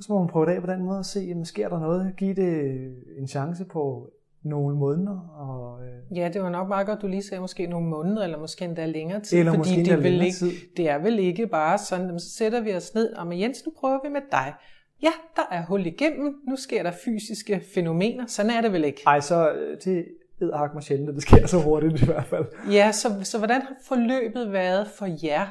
[0.00, 2.14] Så må man prøve det af på den måde og se, jamen, sker der noget?
[2.16, 2.74] Giv det
[3.18, 4.10] en chance på
[4.42, 5.18] nogle måneder.
[5.38, 6.18] Og, øh...
[6.18, 8.86] Ja, det var nok meget godt, du lige sagde måske nogle måneder, eller måske endda
[8.86, 9.38] længere tid.
[9.38, 10.52] Eller fordi måske det, vil ikke, tid.
[10.76, 13.72] det er vel ikke bare sådan, så sætter vi os ned, og med Jens, nu
[13.80, 14.54] prøver vi med dig.
[15.02, 19.02] Ja, der er hul igennem, nu sker der fysiske fænomener, sådan er det vel ikke?
[19.06, 20.04] Ej, så øh, det
[20.40, 22.44] er mig sjældent, at det sker så hurtigt i hvert fald.
[22.70, 25.46] Ja, så, så hvordan har forløbet været for jer?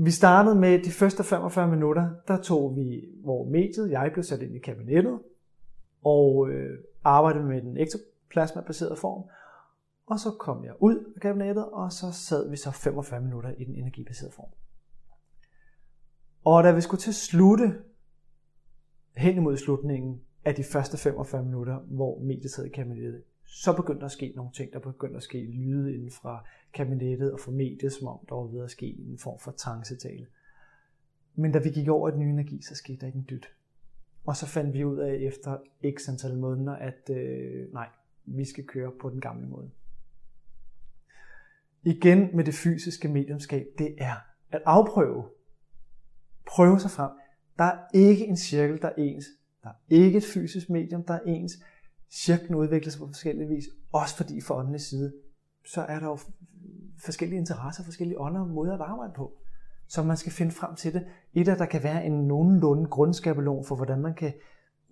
[0.00, 4.42] Vi startede med de første 45 minutter, der tog vi, hvor mediet, jeg blev sat
[4.42, 5.20] ind i kabinettet,
[6.04, 9.24] og øh, arbejdede med den ektoplasma-baserede form.
[10.06, 13.64] Og så kom jeg ud af kabinettet, og så sad vi så 45 minutter i
[13.64, 14.50] den energibaserede form.
[16.44, 17.74] Og da vi skulle til at slutte
[19.16, 24.00] hen imod slutningen af de første 45 minutter, hvor mediet sad i kabinettet, så begyndte
[24.00, 24.72] der at ske nogle ting.
[24.72, 26.44] Der begyndte at ske lyde inden fra
[26.74, 30.26] kabinettet og fra mediet, som om der var ved at ske en form for trancetale.
[31.34, 33.46] Men da vi gik over i den nye energi, så skete der ikke en dyt.
[34.24, 35.58] Og så fandt vi ud af efter
[35.96, 37.88] x antal måneder, at øh, nej,
[38.24, 39.70] vi skal køre på den gamle måde.
[41.82, 44.14] Igen med det fysiske mediumskab, det er
[44.52, 45.24] at afprøve.
[46.46, 47.10] Prøve sig frem.
[47.58, 49.26] Der er ikke en cirkel, der er ens.
[49.62, 51.52] Der er ikke et fysisk medium, der er ens.
[52.10, 53.64] Cirklen udvikler sig på forskellige vis.
[53.92, 55.12] Også fordi for åndenes side,
[55.66, 56.18] så er der jo
[56.98, 59.32] forskellige interesser, forskellige ånder og måder at arbejde på.
[59.88, 61.06] Så man skal finde frem til det.
[61.34, 64.32] Et af der kan være en nogenlunde grundskabelon for, hvordan man kan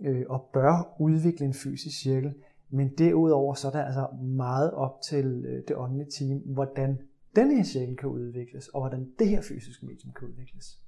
[0.00, 2.34] øh, og bør udvikle en fysisk cirkel.
[2.70, 6.98] Men derudover så er der altså meget op til øh, det åndelige team, hvordan
[7.36, 10.80] den her cirkel kan udvikles, og hvordan det her fysiske medium kan udvikles.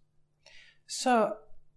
[0.89, 1.33] Så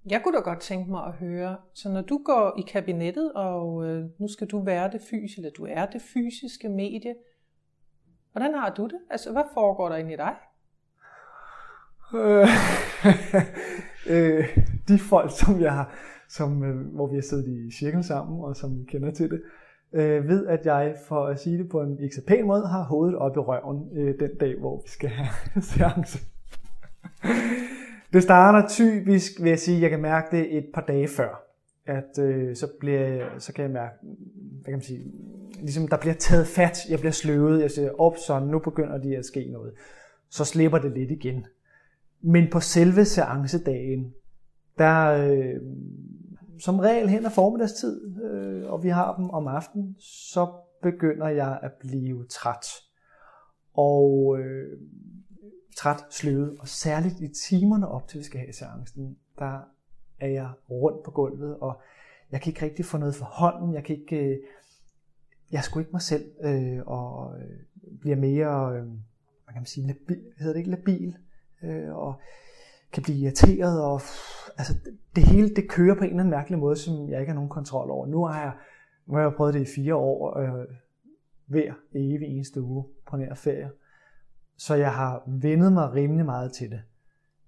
[0.09, 3.85] jeg kunne da godt tænke mig at høre, så når du går i kabinettet, og
[3.85, 7.15] øh, nu skal du være det fysiske, eller du er det fysiske medie,
[8.31, 8.99] hvordan har du det?
[9.09, 10.35] Altså, hvad foregår der inde i dig?
[12.13, 12.47] Øh,
[14.15, 15.93] øh, de folk, som jeg har,
[16.29, 19.41] som, øh, hvor vi har siddet i cirkel sammen, og som kender til det,
[19.93, 22.83] øh, ved, at jeg, for at sige det på en ikke så pæn måde, har
[22.83, 26.19] hovedet op i røven øh, den dag, hvor vi skal have seance
[28.13, 31.43] det starter typisk, vil jeg sige, jeg kan mærke det et par dage før.
[31.85, 33.93] At øh, så, bliver, så kan jeg mærke,
[34.61, 35.03] hvad kan man sige,
[35.61, 39.15] ligesom der bliver taget fat, jeg bliver sløvet, jeg siger, op sådan, nu begynder det
[39.15, 39.73] at ske noget.
[40.29, 41.45] Så slipper det lidt igen.
[42.21, 44.13] Men på selve seancedagen,
[44.77, 45.61] der øh,
[46.59, 50.47] som regel hen af formiddagstid, øh, og vi har dem om aftenen, så
[50.81, 52.65] begynder jeg at blive træt.
[53.73, 54.77] Og øh,
[55.77, 59.59] træt, sløvet, og særligt i timerne op til vi skal have seancen, der
[60.19, 61.81] er jeg rundt på gulvet, og
[62.31, 64.37] jeg kan ikke rigtig få noget for hånden, jeg kan ikke, øh,
[65.51, 67.59] jeg skulle sgu ikke mig selv, øh, og øh,
[67.99, 68.85] bliver mere, øh,
[69.43, 71.17] hvad kan man sige, labil, hedder det ikke labil,
[71.63, 72.13] øh, og
[72.93, 74.01] kan blive irriteret, og
[74.57, 74.73] altså,
[75.15, 77.49] det hele det kører på en eller anden mærkelig måde, som jeg ikke har nogen
[77.49, 78.07] kontrol over.
[78.07, 78.53] Nu har jeg,
[79.05, 80.65] nu har jeg prøvet det i fire år, øh,
[81.45, 83.71] hver evig eneste uge på nær ferie.
[84.61, 86.81] Så jeg har vendet mig rimelig meget til det.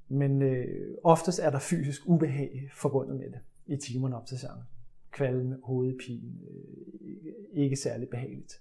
[0.07, 4.63] Men øh, oftest er der fysisk ubehag forbundet med det i timerne op til sangen.
[5.11, 8.53] Kvalme, hovedpine, øh, ikke særlig behageligt.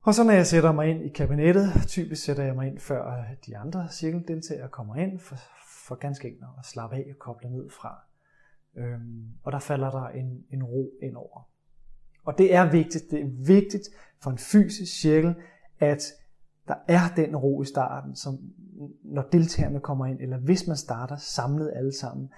[0.00, 3.18] Og så når jeg sætter mig ind i kabinettet, typisk sætter jeg mig ind før
[3.18, 5.36] øh, de andre cirkeldeltagere kommer ind, for,
[5.86, 7.98] for ganske enkelt at slappe af og koble ned fra.
[8.76, 11.48] Øhm, og der falder der en, en ro ind over.
[12.24, 13.88] Og det er vigtigt, det er vigtigt
[14.22, 15.34] for en fysisk cirkel,
[15.80, 16.02] at
[16.68, 18.38] der er den ro i starten, som
[19.02, 22.30] når deltagerne kommer ind, eller hvis man starter samlet alle sammen,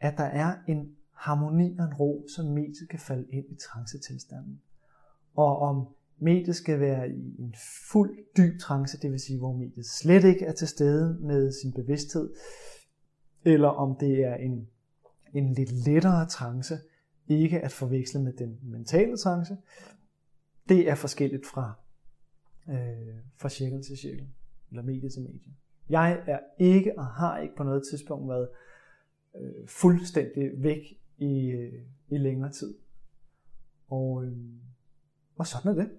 [0.00, 4.60] at der er en harmoni og en ro, som mediet kan falde ind i trancetilstanden.
[5.36, 5.86] Og om
[6.18, 7.54] mediet skal være i en
[7.90, 11.72] fuld dyb trance, det vil sige, hvor mediet slet ikke er til stede med sin
[11.72, 12.30] bevidsthed,
[13.44, 14.68] eller om det er en,
[15.34, 16.78] en lidt lettere trance,
[17.26, 19.56] ikke at forveksle med den mentale trance,
[20.68, 21.72] det er forskelligt fra,
[22.68, 24.26] øh, fra cirkel til cirkel,
[24.70, 25.52] eller medie til medie.
[25.88, 28.48] Jeg er ikke og har ikke på noget tidspunkt været
[29.40, 30.82] øh, fuldstændig væk
[31.18, 32.74] i, øh, i længere tid.
[33.88, 34.32] Og, øh,
[35.38, 35.90] og sådan er det.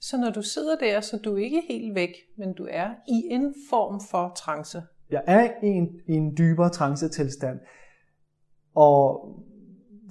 [0.00, 3.22] Så når du sidder der, så du er ikke helt væk, men du er i
[3.30, 4.82] en form for trance.
[5.10, 7.60] Jeg er i en, i en dybere trance-tilstand,
[8.74, 9.28] og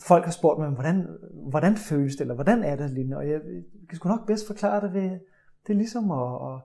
[0.02, 1.08] folk har spurgt mig, hvordan,
[1.50, 3.18] hvordan føles det, eller hvordan er det, Line?
[3.18, 5.20] Og jeg, jeg kan sgu nok bedst forklare det ved,
[5.68, 6.62] det er ligesom at, at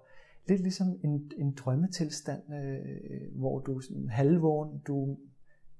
[0.49, 2.79] lidt ligesom en, en drømmetilstand, øh,
[3.11, 5.19] øh, hvor du er sådan halvvågen, du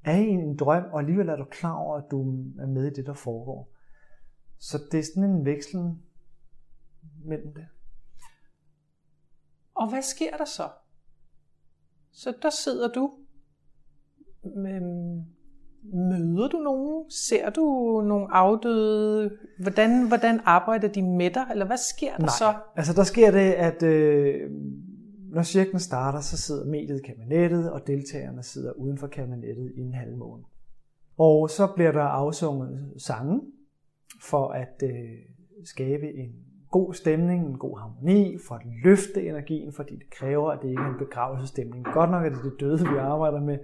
[0.05, 2.21] er i en drøm, og alligevel er du klar over, at du
[2.59, 3.73] er med i det, der foregår.
[4.59, 5.81] Så det er sådan en veksel
[7.25, 7.67] mellem det.
[9.75, 10.71] Og hvad sker der så?
[12.11, 13.13] Så der sidder du.
[14.43, 15.25] med, mm,
[15.83, 17.11] møder du nogen?
[17.11, 17.63] Ser du
[18.07, 19.31] nogle afdøde?
[19.59, 21.47] Hvordan, hvordan arbejder de med dig?
[21.51, 22.55] Eller hvad sker der Nej, så?
[22.77, 24.51] altså der sker det, at øh,
[25.31, 29.81] når cirklen starter, så sidder mediet i kabinettet, og deltagerne sidder uden for kabinettet i
[29.81, 30.45] en halv måned.
[31.19, 33.41] Og så bliver der afsunget sange
[34.23, 35.09] for at øh,
[35.65, 36.33] skabe en
[36.71, 40.83] god stemning, en god harmoni, for at løfte energien, fordi det kræver, at det ikke
[40.83, 41.85] er en begravelsesstemning.
[41.85, 43.59] Godt nok er det det døde, vi arbejder med,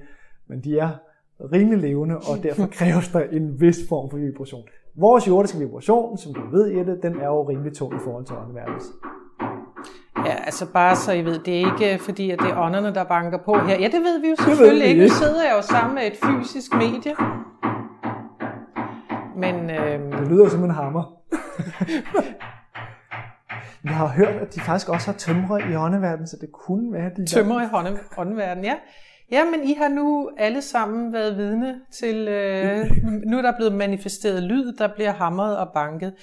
[0.47, 0.99] men de er
[1.41, 4.63] rimelig levende, og derfor kræves der en vis form for vibration.
[4.97, 8.37] Vores jordiske vibration, som du ved, Jette, den er jo rimelig tung i forhold til
[8.37, 8.85] åndeverdens.
[10.27, 13.05] Ja, altså bare så I ved, det er ikke fordi, at det er ånderne, der
[13.05, 13.79] banker på her.
[13.79, 14.99] Ja, det ved vi jo selvfølgelig vi ikke.
[14.99, 15.15] Nu ikke.
[15.15, 17.15] sidder jeg jo sammen med et fysisk medie.
[19.37, 21.13] Men øhm, Det lyder som en hammer.
[23.85, 27.11] Jeg har hørt, at de faktisk også har tømre i åndeverdenen, så det kunne være,
[27.17, 28.75] de tømmer i hånden, åndeverdenen, ja.
[29.31, 32.87] Ja, men I har nu alle sammen været vidne til, øh,
[33.27, 36.15] nu er der blevet manifesteret lyd, der bliver hamret og banket.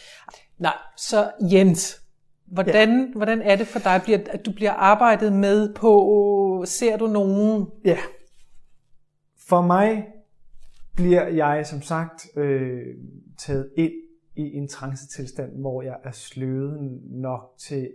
[0.59, 2.01] Nej, så Jens,
[2.47, 3.17] hvordan, ja.
[3.17, 7.67] hvordan er det for dig, bliver- at du bliver arbejdet med på, ser du nogen?
[7.85, 7.97] Ja.
[9.47, 10.05] For mig
[10.95, 12.81] bliver jeg som sagt øh,
[13.37, 13.91] taget ind
[14.35, 17.89] i en trancetilstand, hvor jeg er sløvet nok til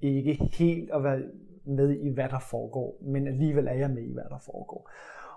[0.00, 1.18] ikke helt at være
[1.66, 4.90] med i, hvad der foregår, men alligevel er jeg med i, hvad der foregår.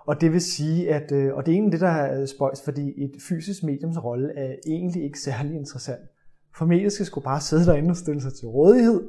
[0.06, 3.04] Og det vil sige, at, øh, og det er egentlig det, der er spøjst, fordi
[3.04, 6.00] et fysisk mediums rolle er egentlig ikke særlig interessant.
[6.56, 9.02] For mediet skal sgu bare sidde derinde og stille sig til rådighed,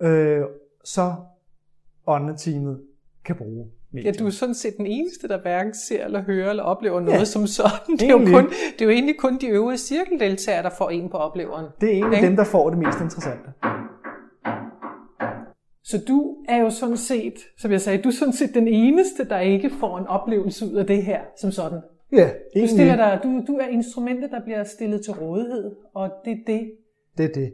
[0.00, 0.42] øh,
[0.84, 1.14] så
[2.06, 2.80] åndeteamet
[3.24, 4.14] kan bruge Ja, medium.
[4.18, 7.24] du er sådan set den eneste, der hverken ser eller hører eller oplever noget Ja,
[7.24, 7.96] som sådan.
[7.98, 11.08] Det er, jo kun, det er jo egentlig kun de øvrige cirkeldeltagere, der får en
[11.08, 11.66] på opleveren.
[11.80, 12.28] Det er egentlig Ikke?
[12.28, 13.52] dem, der får det mest interessante.
[15.90, 19.24] Så du er jo sådan set, som jeg sagde, du er sådan set den eneste,
[19.24, 21.80] der ikke får en oplevelse ud af det her som sådan.
[22.12, 26.32] Ja, Du, stiller dig, du, du er instrumentet, der bliver stillet til rådighed, og det
[26.32, 26.72] er det.
[27.18, 27.52] Det er det.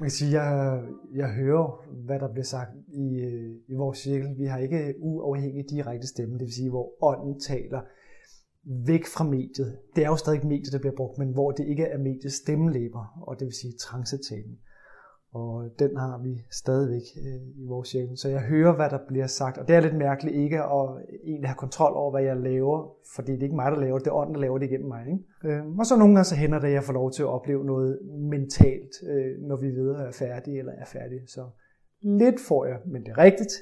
[0.00, 0.82] Man kan sige, jeg,
[1.14, 4.28] jeg hører, hvad der bliver sagt i, øh, i vores cirkel.
[4.38, 7.80] Vi har ikke uafhængig direkte stemme, det vil sige, hvor ånden taler
[8.86, 9.78] væk fra mediet.
[9.96, 13.22] Det er jo stadig mediet, der bliver brugt, men hvor det ikke er mediets stemmelæber,
[13.26, 14.58] og det vil sige trancetalen.
[15.32, 18.18] Og den har vi stadigvæk øh, i vores cirkel.
[18.18, 20.88] Så jeg hører, hvad der bliver sagt, og det er lidt mærkeligt ikke at
[21.24, 24.04] egentlig have kontrol over, hvad jeg laver, fordi det er ikke mig, der laver det,
[24.04, 25.06] det er ånden, der laver det igennem mig.
[25.06, 25.56] Ikke?
[25.56, 27.64] Øh, og så nogle gange så hænder det, at jeg får lov til at opleve
[27.64, 27.98] noget
[28.30, 31.20] mentalt, øh, når vi ved, at er færdig eller er færdig.
[31.26, 31.44] Så
[32.02, 33.52] lidt får jeg, men det er rigtigt.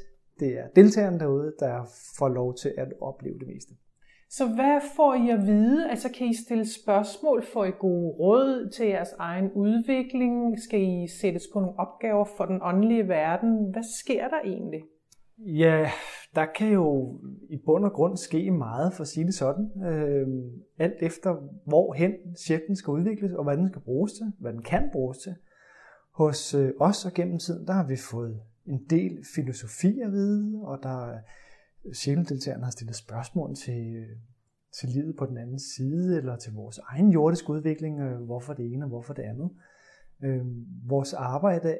[0.40, 1.88] Det er deltagerne derude, der
[2.18, 3.74] får lov til at opleve det meste.
[4.30, 5.90] Så hvad får I at vide?
[5.90, 7.44] Altså kan I stille spørgsmål?
[7.52, 10.60] Får I gode råd til jeres egen udvikling?
[10.62, 13.70] Skal I sættes på nogle opgaver for den åndelige verden?
[13.72, 14.82] Hvad sker der egentlig?
[15.38, 15.90] Ja,
[16.34, 17.18] der kan jo
[17.50, 19.70] i bund og grund ske meget, for at sige det sådan.
[19.84, 20.26] Øh,
[20.78, 24.88] alt efter, hvorhen cirklen skal udvikles, og hvad den skal bruges til, hvad den kan
[24.92, 25.34] bruges til.
[26.14, 30.60] Hos øh, os og gennem tiden, der har vi fået en del filosofi at vide,
[30.62, 31.18] og der
[31.86, 34.06] er har stillet spørgsmål til,
[34.80, 38.72] til livet på den anden side, eller til vores egen jordiske udvikling, øh, hvorfor det
[38.72, 39.50] ene og hvorfor det andet.
[40.22, 41.78] Øhm, vores arbejde,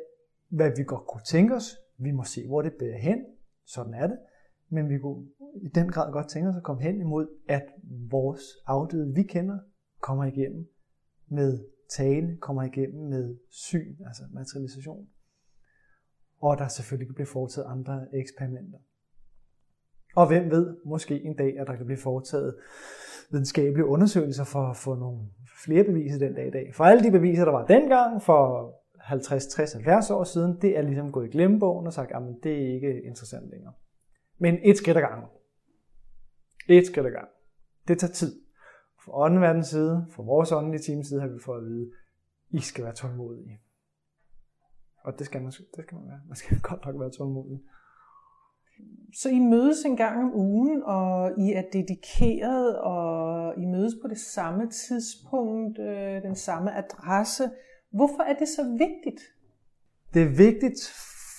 [0.49, 3.25] hvad vi godt kunne tænke os, vi må se, hvor det bærer hen,
[3.65, 4.19] sådan er det,
[4.69, 5.27] men vi kunne
[5.63, 7.67] i den grad godt tænke os at komme hen imod, at
[8.11, 9.59] vores afdøde, vi kender,
[10.01, 10.69] kommer igennem
[11.27, 15.09] med tale, kommer igennem med syn, altså materialisation.
[16.39, 18.79] Og der selvfølgelig kan blive foretaget andre eksperimenter.
[20.17, 22.57] Og hvem ved, måske en dag, at der kan blive foretaget
[23.31, 25.19] videnskabelige undersøgelser for at få nogle
[25.65, 26.75] flere beviser den dag i dag.
[26.75, 30.83] For alle de beviser, der var dengang for 50, 60, 70 år siden, det er
[30.83, 33.73] ligesom gået i glemmebogen og sagt, at det er ikke interessant længere.
[34.39, 35.29] Men et skridt ad gangen.
[36.69, 37.33] Et skridt ad gangen.
[37.89, 38.41] Det tager tid.
[39.05, 41.91] For åndeverdens side, for vores åndelige teams side, har vi fået at vide,
[42.51, 43.61] I skal være tålmodige.
[45.05, 46.21] Og det skal man, det skal man være.
[46.29, 47.61] Man skal godt nok være tålmodig.
[49.15, 54.09] Så I mødes en gang om ugen, og I er dedikeret, og I mødes på
[54.09, 57.51] det samme tidspunkt, øh, den samme adresse.
[57.93, 59.21] Hvorfor er det så vigtigt?
[60.15, 60.81] Det er vigtigt,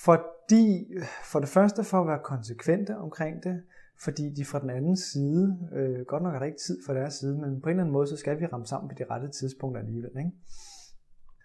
[0.05, 0.85] fordi
[1.23, 3.63] for det første for at være konsekvente omkring det,
[4.03, 7.13] fordi de fra den anden side, øh, godt nok er der ikke tid fra deres
[7.13, 9.27] side, men på en eller anden måde, så skal vi ramme sammen på de rette
[9.27, 10.11] tidspunkter alligevel.
[10.17, 10.31] Ikke?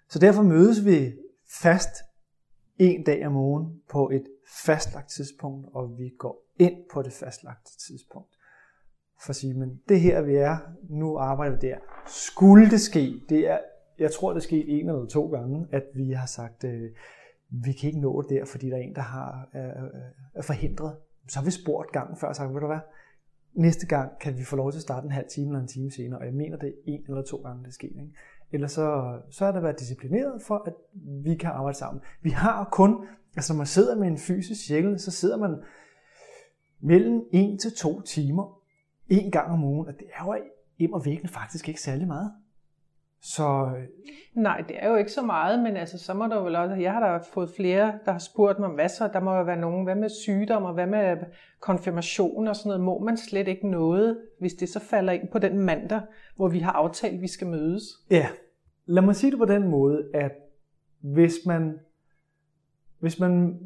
[0.08, 1.12] Så derfor mødes vi
[1.62, 1.94] fast
[2.78, 4.24] en dag om ugen på et
[4.64, 8.36] fastlagt tidspunkt, og vi går ind på det fastlagte tidspunkt.
[9.24, 10.56] For at sige, men det her vi er,
[10.88, 11.76] nu arbejder vi der.
[12.06, 13.58] Skulle det ske, det er,
[13.98, 16.90] jeg tror det sker en eller to gange, at vi har sagt, øh,
[17.48, 20.00] vi kan ikke nå det der, fordi der er en, der har, øh,
[20.34, 20.96] er forhindret.
[21.28, 22.80] Så har vi spurgt gangen før og sagt, ved du hvad,
[23.52, 25.90] næste gang kan vi få lov til at starte en halv time eller en time
[25.90, 27.88] senere, og jeg mener, det er en eller to gange, det sker.
[27.88, 28.12] Ikke?
[28.52, 30.72] Eller så, så er der været disciplineret for, at
[31.24, 32.02] vi kan arbejde sammen.
[32.22, 35.56] Vi har kun, altså når man sidder med en fysisk cirkel, så sidder man
[36.80, 38.58] mellem 1 til 2 timer
[39.08, 40.36] en gang om ugen, og det er jo
[40.78, 42.32] im og væggende faktisk ikke særlig meget.
[43.24, 43.70] Så...
[44.34, 46.74] Nej, det er jo ikke så meget, men altså, så må der vel også...
[46.74, 49.08] Jeg har da fået flere, der har spurgt mig, hvad så?
[49.12, 51.16] Der må jo være nogen, hvad med sygdom og hvad med
[51.60, 52.84] konfirmation og sådan noget?
[52.84, 56.00] Må man slet ikke noget, hvis det så falder ind på den mandag,
[56.36, 57.82] hvor vi har aftalt, at vi skal mødes?
[58.10, 58.26] Ja,
[58.86, 60.32] lad mig sige det på den måde, at
[61.00, 61.80] hvis man,
[62.98, 63.60] hvis man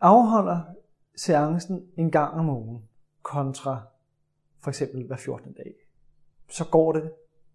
[0.00, 0.60] afholder
[1.16, 2.82] seancen en gang om ugen,
[3.22, 3.82] kontra
[4.62, 5.52] for eksempel hver 14.
[5.52, 5.74] dag,
[6.48, 7.10] så går det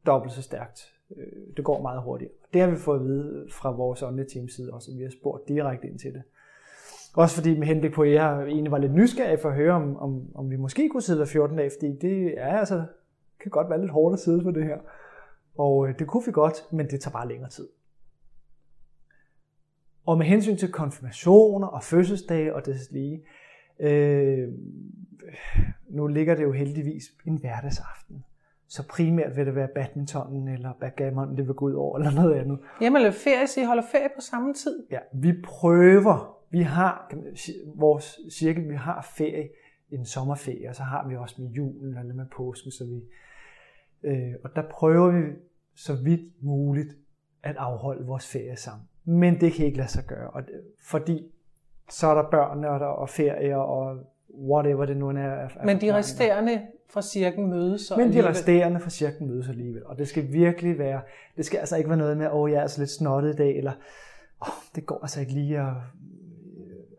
[0.05, 2.31] dobbelt så stærkt øh, det går meget hurtigt.
[2.53, 5.47] Det har vi fået at vide fra vores åndelige teams side også, vi har spurgt
[5.47, 6.23] direkte ind til det.
[7.15, 9.97] Også fordi med henblik på, at jeg egentlig var lidt nysgerrig for at høre, om,
[9.97, 12.85] om, om vi måske kunne sidde hver 14 dage, fordi det er altså,
[13.39, 14.77] kan godt være lidt hårdt at sidde på det her.
[15.57, 17.67] Og øh, det kunne vi godt, men det tager bare længere tid.
[20.05, 23.25] Og med hensyn til konfirmationer og fødselsdage og det lige,
[23.79, 24.49] øh,
[25.89, 28.23] nu ligger det jo heldigvis en hverdagsaften.
[28.67, 32.33] Så primært vil det være badminton eller backgammon, det vil gå ud over, eller noget
[32.35, 32.59] andet.
[32.81, 34.85] Jamen, eller ferie, så I holder ferie på samme tid?
[34.91, 36.39] Ja, vi prøver.
[36.49, 37.13] Vi har
[37.75, 39.49] vores cirkel, vi har ferie,
[39.91, 43.01] en sommerferie, og så har vi også med julen eller med påsken, så vi,
[44.03, 45.21] øh, og der prøver vi
[45.75, 46.89] så vidt muligt
[47.43, 48.87] at afholde vores ferie sammen.
[49.05, 51.31] Men det kan ikke lade sig gøre, og det, fordi
[51.89, 53.97] så er der børn og, der, og ferie og
[54.39, 55.13] whatever det nu er.
[55.13, 59.85] er Men de resterende fra cirken mødes så Men de resterende fra cirken mødes alligevel.
[59.85, 61.01] Og det skal virkelig være,
[61.37, 63.35] det skal altså ikke være noget med, åh, oh, jeg er altså lidt snottet i
[63.35, 63.71] dag, eller
[64.41, 65.73] åh, oh, det går altså ikke lige at øh,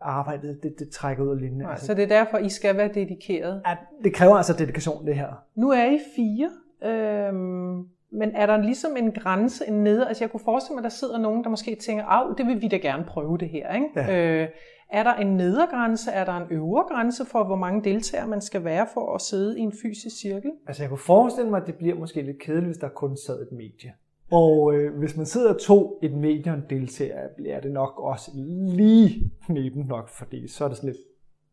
[0.01, 1.59] arbejde, det, det trækker ud af linjen.
[1.59, 1.87] Nej, altså.
[1.87, 3.63] Så det er derfor, I skal være dedikeret?
[3.67, 5.45] Ja, det kræver altså dedikation, det her.
[5.55, 6.51] Nu er I fire,
[6.85, 10.09] øhm, men er der ligesom en grænse, en nede?
[10.09, 12.63] Altså jeg kunne forestille mig, at der sidder nogen, der måske tænker, af, det vil
[12.63, 13.75] vi da gerne prøve det her.
[13.75, 13.89] Ikke?
[13.97, 14.43] Ja.
[14.43, 14.49] Øh,
[14.93, 16.11] er der en nedergrænse?
[16.11, 19.59] Er der en øvre grænse for, hvor mange deltagere man skal være for at sidde
[19.59, 20.51] i en fysisk cirkel?
[20.67, 23.43] Altså jeg kunne forestille mig, at det bliver måske lidt kedeligt, hvis der kun sad
[23.43, 23.93] et medie.
[24.33, 28.31] Og øh, hvis man sidder to et medie og en deltager, bliver det nok også
[28.77, 31.03] lige knepen nok, fordi så er det sådan lidt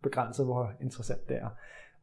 [0.04, 1.50] begrænset, hvor interessant det er.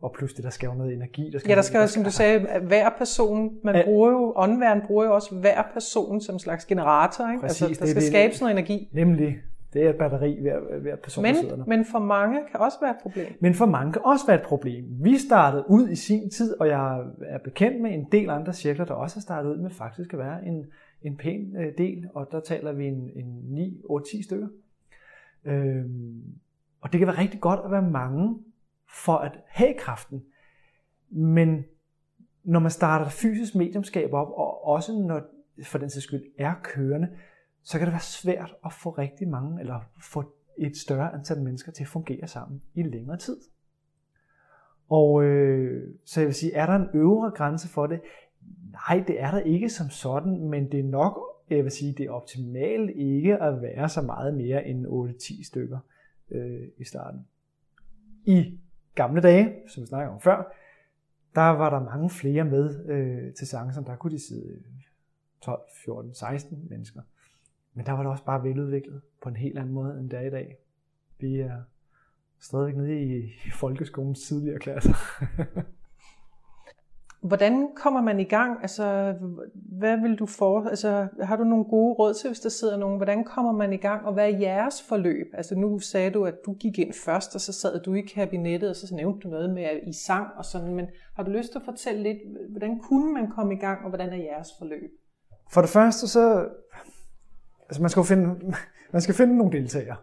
[0.03, 1.31] Og plus det, der skal jo noget energi.
[1.33, 4.33] Der skal ja, der skal, der som du sagde, hver person, man at, bruger jo,
[4.37, 7.31] åndværen bruger jo også hver person som en slags generator.
[7.31, 7.41] Ikke?
[7.41, 8.89] Præcis, altså, der skal det, skabes noget energi.
[8.93, 9.39] Nemlig,
[9.73, 11.65] det er et batteri hver, hver person, men, der sidder der.
[11.65, 13.27] Men for mange kan også være et problem.
[13.41, 14.85] Men for mange kan også være et problem.
[14.91, 18.85] Vi startede ud i sin tid, og jeg er bekendt med en del andre cirkler,
[18.85, 20.67] der også har startet ud med faktisk at være en,
[21.03, 24.49] en pæn øh, del, og der taler vi en, en 9, 8, 10 stykker.
[25.45, 26.23] Øhm,
[26.81, 28.39] og det kan være rigtig godt at være mange
[28.95, 30.25] for at have kraften.
[31.11, 31.65] Men
[32.45, 35.23] når man starter fysisk mediumskab op, og også når
[35.65, 37.09] for den sags skyld er kørende,
[37.63, 41.73] så kan det være svært at få rigtig mange, eller få et større antal mennesker
[41.73, 43.37] til at fungere sammen i længere tid.
[44.89, 48.01] Og øh, så jeg vil sige, er der en øvre grænse for det?
[48.71, 52.07] Nej, det er der ikke som sådan, men det er nok jeg vil sige, det
[52.07, 55.79] er optimalt ikke at være så meget mere end 8-10 stykker
[56.31, 57.21] øh, i starten.
[58.25, 58.59] I
[58.99, 60.53] gamle dage, som vi snakker om før,
[61.35, 63.85] der var der mange flere med øh, til seancen.
[63.85, 64.63] Der kunne de sidde
[65.43, 67.01] 12, 14, 16 mennesker.
[67.75, 70.23] Men der var det også bare veludviklet på en helt anden måde, end det er
[70.23, 70.57] i dag.
[71.19, 71.63] Vi er
[72.41, 74.95] stadigvæk nede i, i folkeskolens tidligere klasser.
[77.21, 78.59] Hvordan kommer man i gang?
[78.63, 79.15] Altså,
[79.79, 80.69] hvad vil du for?
[80.69, 82.97] Altså, har du nogle gode råd til, hvis der sidder nogen?
[82.97, 85.27] Hvordan kommer man i gang, og hvad er jeres forløb?
[85.35, 88.71] Altså, nu sagde du, at du gik ind først, og så sad du i kabinettet,
[88.71, 90.75] og så nævnte du noget med, at I sang og sådan.
[90.75, 92.19] Men har du lyst til at fortælle lidt,
[92.51, 94.91] hvordan kunne man komme i gang, og hvordan er jeres forløb?
[95.51, 96.49] For det første, så...
[97.69, 98.55] Altså, man skal finde,
[98.93, 99.97] man skal finde nogle deltagere.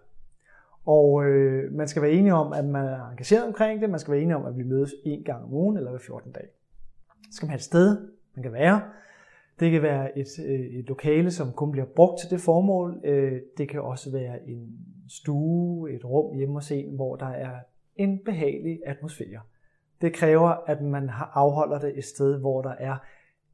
[0.85, 3.89] Og øh, man skal være enige om, at man er engageret omkring det.
[3.89, 6.31] Man skal være enige om, at vi mødes en gang om ugen eller hver 14
[6.31, 6.47] dage.
[7.31, 8.81] Så skal man have et sted, man kan være.
[9.59, 13.01] Det kan være et, øh, et lokale, som kun bliver brugt til det formål.
[13.03, 17.59] Øh, det kan også være en stue, et rum hjemme hos en, hvor der er
[17.95, 19.41] en behagelig atmosfære.
[20.01, 22.97] Det kræver, at man afholder det et sted, hvor der er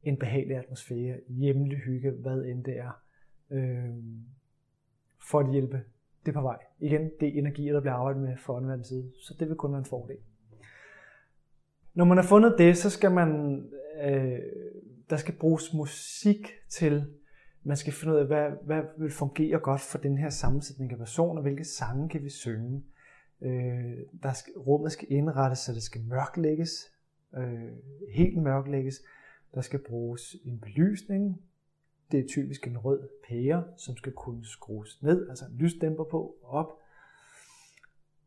[0.02, 3.02] en behagelig atmosfære, hjemlig hygge, hvad end det er,
[3.50, 3.90] øh,
[5.30, 5.80] for at hjælpe
[6.26, 6.58] det på vej.
[6.80, 9.72] Igen, det er energier, der bliver arbejdet med for anden side, så det vil kun
[9.72, 10.16] være en fordel.
[11.94, 13.62] Når man har fundet det, så skal man,
[14.04, 14.38] øh,
[15.10, 17.06] der skal bruges musik til,
[17.62, 20.98] man skal finde ud af, hvad, hvad vil fungere godt for den her sammensætning af
[20.98, 22.82] personer, hvilke sange kan vi synge.
[23.42, 26.70] Øh, der skal, rummet skal indrettes, så det skal mørklægges,
[27.36, 27.72] øh,
[28.14, 29.02] helt mørklægges.
[29.54, 31.42] Der skal bruges en belysning.
[32.12, 36.36] Det er typisk en rød pære, som skal kunne skrues ned, altså en lysdæmper på
[36.42, 36.81] og op.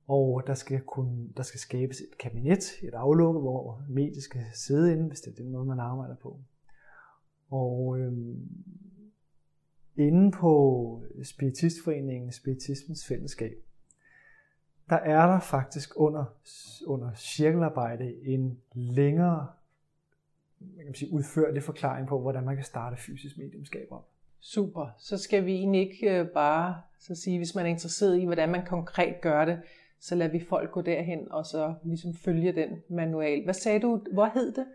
[0.07, 4.91] Og der skal, kunne, der skal skabes et kabinet, et aflukke, hvor mediet skal sidde
[4.91, 6.39] inde, hvis det er den måde, man arbejder på.
[7.49, 8.49] Og øhm,
[9.95, 13.57] inde på Spiritistforeningen, Spiritismens Fællesskab,
[14.89, 16.25] der er der faktisk under,
[16.85, 19.47] under cirkelarbejde en længere
[20.59, 24.07] man kan sige, udførlig forklaring på, hvordan man kan starte fysisk mediumskab op.
[24.39, 24.89] Super.
[24.97, 28.49] Så skal vi egentlig ikke øh, bare så sige, hvis man er interesseret i, hvordan
[28.49, 29.61] man konkret gør det,
[30.05, 33.43] så lader vi folk gå derhen og så ligesom følge den manual.
[33.43, 34.01] Hvad sagde du?
[34.13, 34.65] Hvor hed det?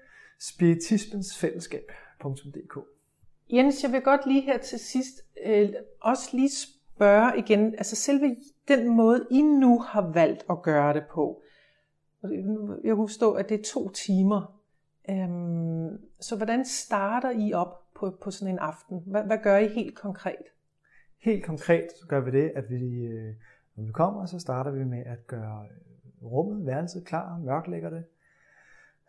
[0.40, 2.78] Spiritismensfællesskab.dk
[3.52, 8.36] Jens, jeg vil godt lige her til sidst øh, også lige spørge igen, altså selve
[8.68, 11.42] den måde, I nu har valgt at gøre det på.
[12.84, 14.60] Jeg kunne forstå, at det er to timer.
[15.10, 19.02] Øhm, så hvordan starter I op på, på sådan en aften?
[19.06, 20.44] Hvad, hvad gør I helt konkret?
[21.18, 23.34] Helt konkret så gør vi det, at vi øh,
[23.80, 28.04] når vi kommer, så starter vi med at gøre øh, rummet, værelset klar, mørklægger det,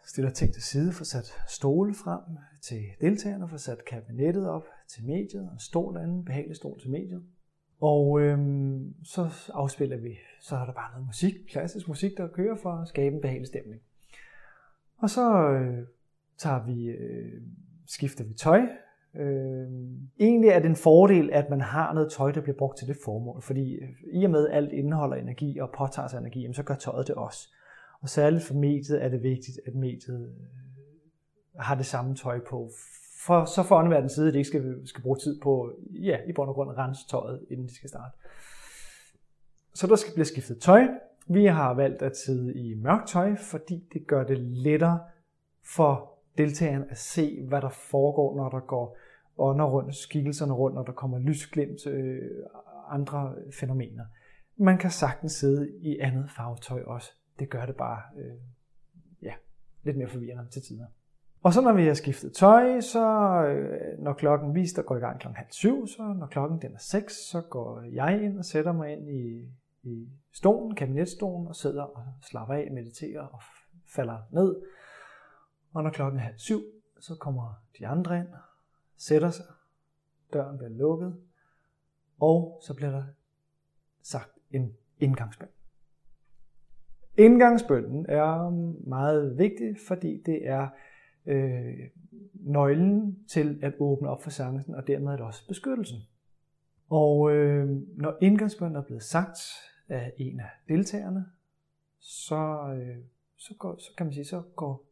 [0.05, 2.19] stiller ting til side, får sat stole frem
[2.61, 6.89] til deltagerne, får sat kabinettet op til mediet, og en stol anden, behagelig stol til
[6.89, 7.23] mediet.
[7.81, 12.55] Og øhm, så afspiller vi, så er der bare noget musik, klassisk musik, der kører
[12.55, 13.81] for at skabe en behagelig stemning.
[14.97, 15.87] Og så øh,
[16.37, 17.41] tager vi, øh,
[17.87, 18.61] skifter vi tøj,
[19.15, 19.67] Øh,
[20.19, 22.97] egentlig er det en fordel, at man har noget tøj, der bliver brugt til det
[23.05, 26.63] formål, fordi øh, i og med at alt indeholder energi og påtager sig energi, så
[26.63, 27.49] gør tøjet det også.
[28.01, 32.69] Og særligt for mediet er det vigtigt, at mediet øh, har det samme tøj på,
[33.25, 36.33] for, så for åndeverdens side, at de ikke skal, skal bruge tid på, ja, i
[36.33, 38.17] bund og grund at rense tøjet, inden de skal starte.
[39.73, 40.87] Så der skal blive skiftet tøj.
[41.27, 44.99] Vi har valgt at sidde i mørkt tøj, fordi det gør det lettere
[45.75, 48.97] for deltageren at se, hvad der foregår, når der går
[49.37, 52.21] ånder rundt, skikkelserne rundt, når der kommer lysglimt, øh,
[52.89, 54.05] andre fænomener.
[54.57, 57.11] Man kan sagtens sidde i andet farvetøj også.
[57.39, 58.37] Det gør det bare øh,
[59.21, 59.33] ja,
[59.83, 60.85] lidt mere forvirrende til tider.
[61.43, 63.05] Og så når vi har skiftet tøj, så
[63.45, 66.73] øh, når klokken vist, der går i gang klokken halv syv, så når klokken den
[66.73, 69.49] er seks, så går jeg ind og sætter mig ind i,
[69.83, 73.41] i stolen, kabinetstolen, og sidder og slapper af, mediterer og
[73.95, 74.55] falder ned
[75.73, 76.61] og når klokken er halv syv,
[76.99, 78.27] så kommer de andre ind,
[78.97, 79.45] sætter sig,
[80.33, 81.15] døren bliver lukket,
[82.19, 83.03] og så bliver der
[84.03, 85.47] sagt en indgangsbøn.
[87.17, 88.49] Indgangsbønnen er
[88.89, 90.67] meget vigtig, fordi det er
[91.25, 91.89] øh,
[92.33, 95.99] nøglen til at åbne op for chancen, og dermed er det også beskyttelsen.
[96.89, 99.39] Og øh, når indgangsbønnen er blevet sagt
[99.89, 101.25] af en af deltagerne,
[101.99, 102.97] så, øh,
[103.37, 104.90] så, går, så kan man sige, så går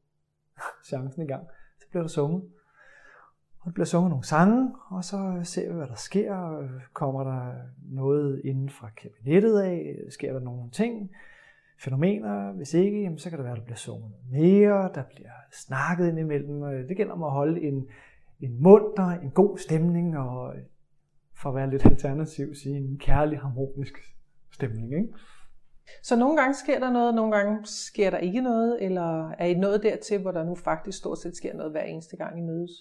[0.90, 1.48] chancen i gang.
[1.80, 2.44] Så bliver der sunget.
[3.60, 6.68] Og der bliver sunget nogle sange, og så ser vi, hvad der sker.
[6.94, 7.54] Kommer der
[7.92, 9.96] noget inden fra kabinettet af?
[10.10, 11.12] Sker der nogle ting?
[11.80, 12.52] Fænomener?
[12.52, 14.90] Hvis ikke, jamen, så kan det være, at der bliver sunget mere.
[14.94, 16.88] Der bliver snakket ind imellem.
[16.88, 17.88] Det gælder om at holde en,
[18.40, 20.54] en munter, en god stemning, og
[21.34, 23.94] for at være lidt alternativ, sige en kærlig, harmonisk
[24.52, 24.94] stemning.
[24.94, 25.14] Ikke?
[26.04, 29.54] Så nogle gange sker der noget, nogle gange sker der ikke noget, eller er I
[29.54, 32.72] nået dertil, hvor der nu faktisk stort set sker noget hver eneste gang I mødes?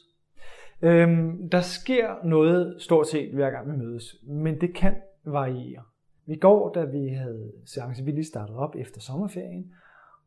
[0.82, 4.94] Øhm, der sker noget stort set hver gang vi mødes, men det kan
[5.24, 5.82] variere.
[6.26, 9.74] I går, da vi havde seance, vi lige startede op efter sommerferien,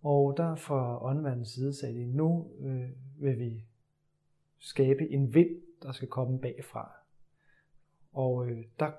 [0.04, 2.90] og der fra åndevandens side sagde de, nu øh,
[3.22, 3.66] vil vi
[4.60, 5.50] skabe en vind,
[5.84, 6.92] der skal komme bagfra.
[8.14, 8.92] Og øh, der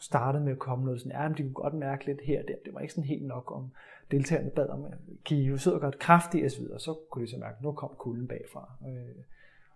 [0.00, 2.48] startede med at komme noget sådan, ja, men de kunne godt mærke lidt her og
[2.48, 2.54] der.
[2.64, 3.70] Det var ikke sådan helt nok om
[4.10, 4.86] deltagerne bad om,
[5.26, 6.78] kan I jo sidde og gøre det kraftigt og så.
[6.78, 9.24] Så kunne de så mærke, at nu kom kulden bagfra øh,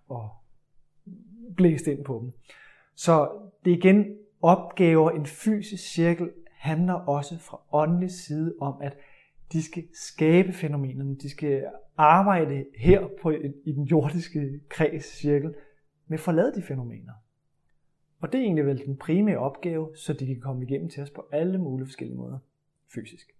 [0.08, 0.30] og
[1.56, 2.32] blæste ind på dem.
[2.94, 3.30] Så
[3.64, 8.96] det er igen opgaver, en fysisk cirkel handler også fra åndelig side om, at
[9.52, 11.64] de skal skabe fænomenerne, de skal
[11.96, 13.30] arbejde her på,
[13.64, 15.54] i den jordiske kreds cirkel
[16.06, 17.12] med at forlade de fænomener.
[18.22, 21.10] Og det er egentlig vel den primære opgave, så de kan komme igennem til os
[21.10, 22.38] på alle mulige forskellige måder
[22.94, 23.32] fysisk.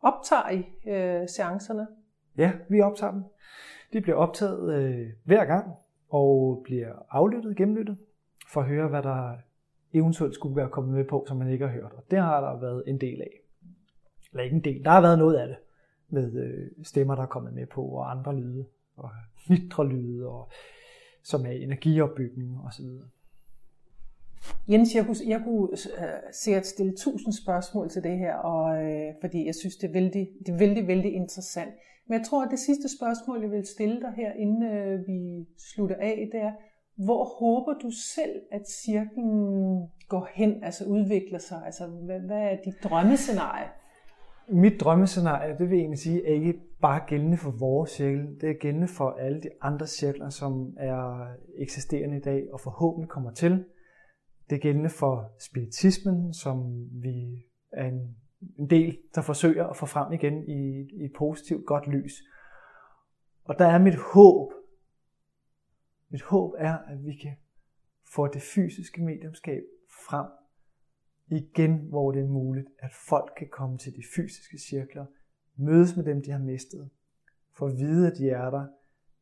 [0.00, 1.86] Optager I øh, seancerne?
[2.36, 3.22] Ja, vi optager dem.
[3.92, 5.74] De bliver optaget øh, hver gang
[6.08, 7.98] og bliver aflyttet, gennemlyttet,
[8.52, 9.36] for at høre, hvad der
[9.92, 11.92] eventuelt skulle være kommet med på, som man ikke har hørt.
[11.92, 13.40] Og det har der været en del af.
[14.32, 15.56] Eller ikke en del, der har været noget af det
[16.08, 18.64] med øh, stemmer, der er kommet med på, og andre lyde,
[18.96, 19.10] og
[19.48, 20.50] mindre lyde, og,
[21.22, 22.86] som er energiopbygning osv.
[24.68, 25.78] Jens, jeg kunne, jeg kunne uh,
[26.32, 30.28] sikkert stille tusind spørgsmål til det her, og, uh, fordi jeg synes, det er, vældig,
[30.46, 31.70] det er vældig, vældig interessant.
[32.08, 35.46] Men jeg tror, at det sidste spørgsmål, jeg vil stille dig her, inden uh, vi
[35.74, 36.52] slutter af, det er,
[36.96, 41.62] hvor håber du selv, at cirklen går hen, altså udvikler sig?
[41.66, 43.66] Altså, hvad, hvad er dit drømmescenarie?
[44.48, 48.26] Mit drømmescenarie, det vil jeg egentlig sige, er ikke bare gældende for vores cirkel.
[48.40, 51.26] Det er gældende for alle de andre cirkler, som er
[51.58, 53.64] eksisterende i dag og forhåbentlig kommer til.
[54.50, 58.16] Det er gældende for spiritismen, som vi er en,
[58.58, 62.22] en del, der forsøger at få frem igen i, i et positivt, godt lys.
[63.44, 64.52] Og der er mit håb.
[66.08, 67.36] Mit håb er, at vi kan
[68.14, 69.62] få det fysiske mediumskab
[70.06, 70.26] frem
[71.28, 75.06] igen, hvor det er muligt, at folk kan komme til de fysiske cirkler,
[75.56, 76.90] mødes med dem, de har mistet,
[77.52, 78.66] få at vide, at de er der,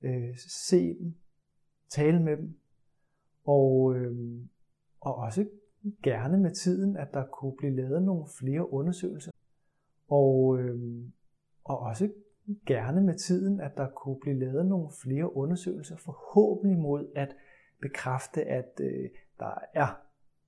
[0.02, 1.14] øh, se dem,
[1.88, 2.58] tale med dem,
[3.44, 4.40] og, øh,
[5.01, 5.46] og også
[6.03, 9.32] gerne med tiden, at der kunne blive lavet nogle flere undersøgelser,
[10.09, 11.05] og, øh,
[11.64, 12.09] og også
[12.66, 17.36] gerne med tiden, at der kunne blive lavet nogle flere undersøgelser, forhåbentlig mod at
[17.80, 20.01] bekræfte, at øh, der er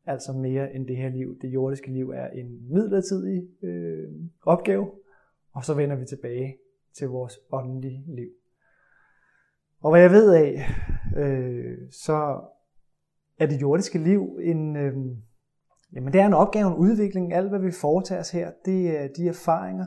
[0.07, 1.39] altså mere end det her liv.
[1.43, 4.91] Det jordiske liv er en midlertidig øh, opgave,
[5.53, 6.57] og så vender vi tilbage
[6.93, 8.31] til vores åndelige liv.
[9.81, 10.63] Og hvad jeg ved af,
[11.17, 12.41] øh, så
[13.39, 14.93] er det jordiske liv en, øh,
[15.93, 17.33] jamen det er en opgave, en udvikling.
[17.33, 19.87] Alt hvad vi foretager os her, det er de erfaringer,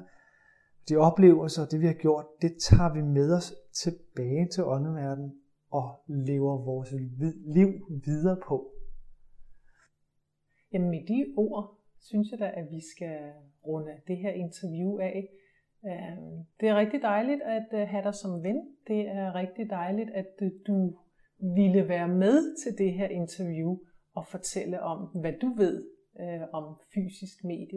[0.89, 5.33] de oplevelser, det vi har gjort, det tager vi med os tilbage til åndeverdenen
[5.71, 6.91] og lever vores
[7.57, 7.69] liv
[8.05, 8.71] videre på.
[10.73, 13.17] Jamen med de ord, synes jeg da, at vi skal
[13.67, 15.29] runde det her interview af.
[15.85, 18.59] Øhm, det er rigtig dejligt at øh, have dig som ven.
[18.87, 20.97] Det er rigtig dejligt, at øh, du
[21.39, 23.77] ville være med til det her interview
[24.15, 25.85] og fortælle om, hvad du ved
[26.19, 27.67] øh, om fysisk medie.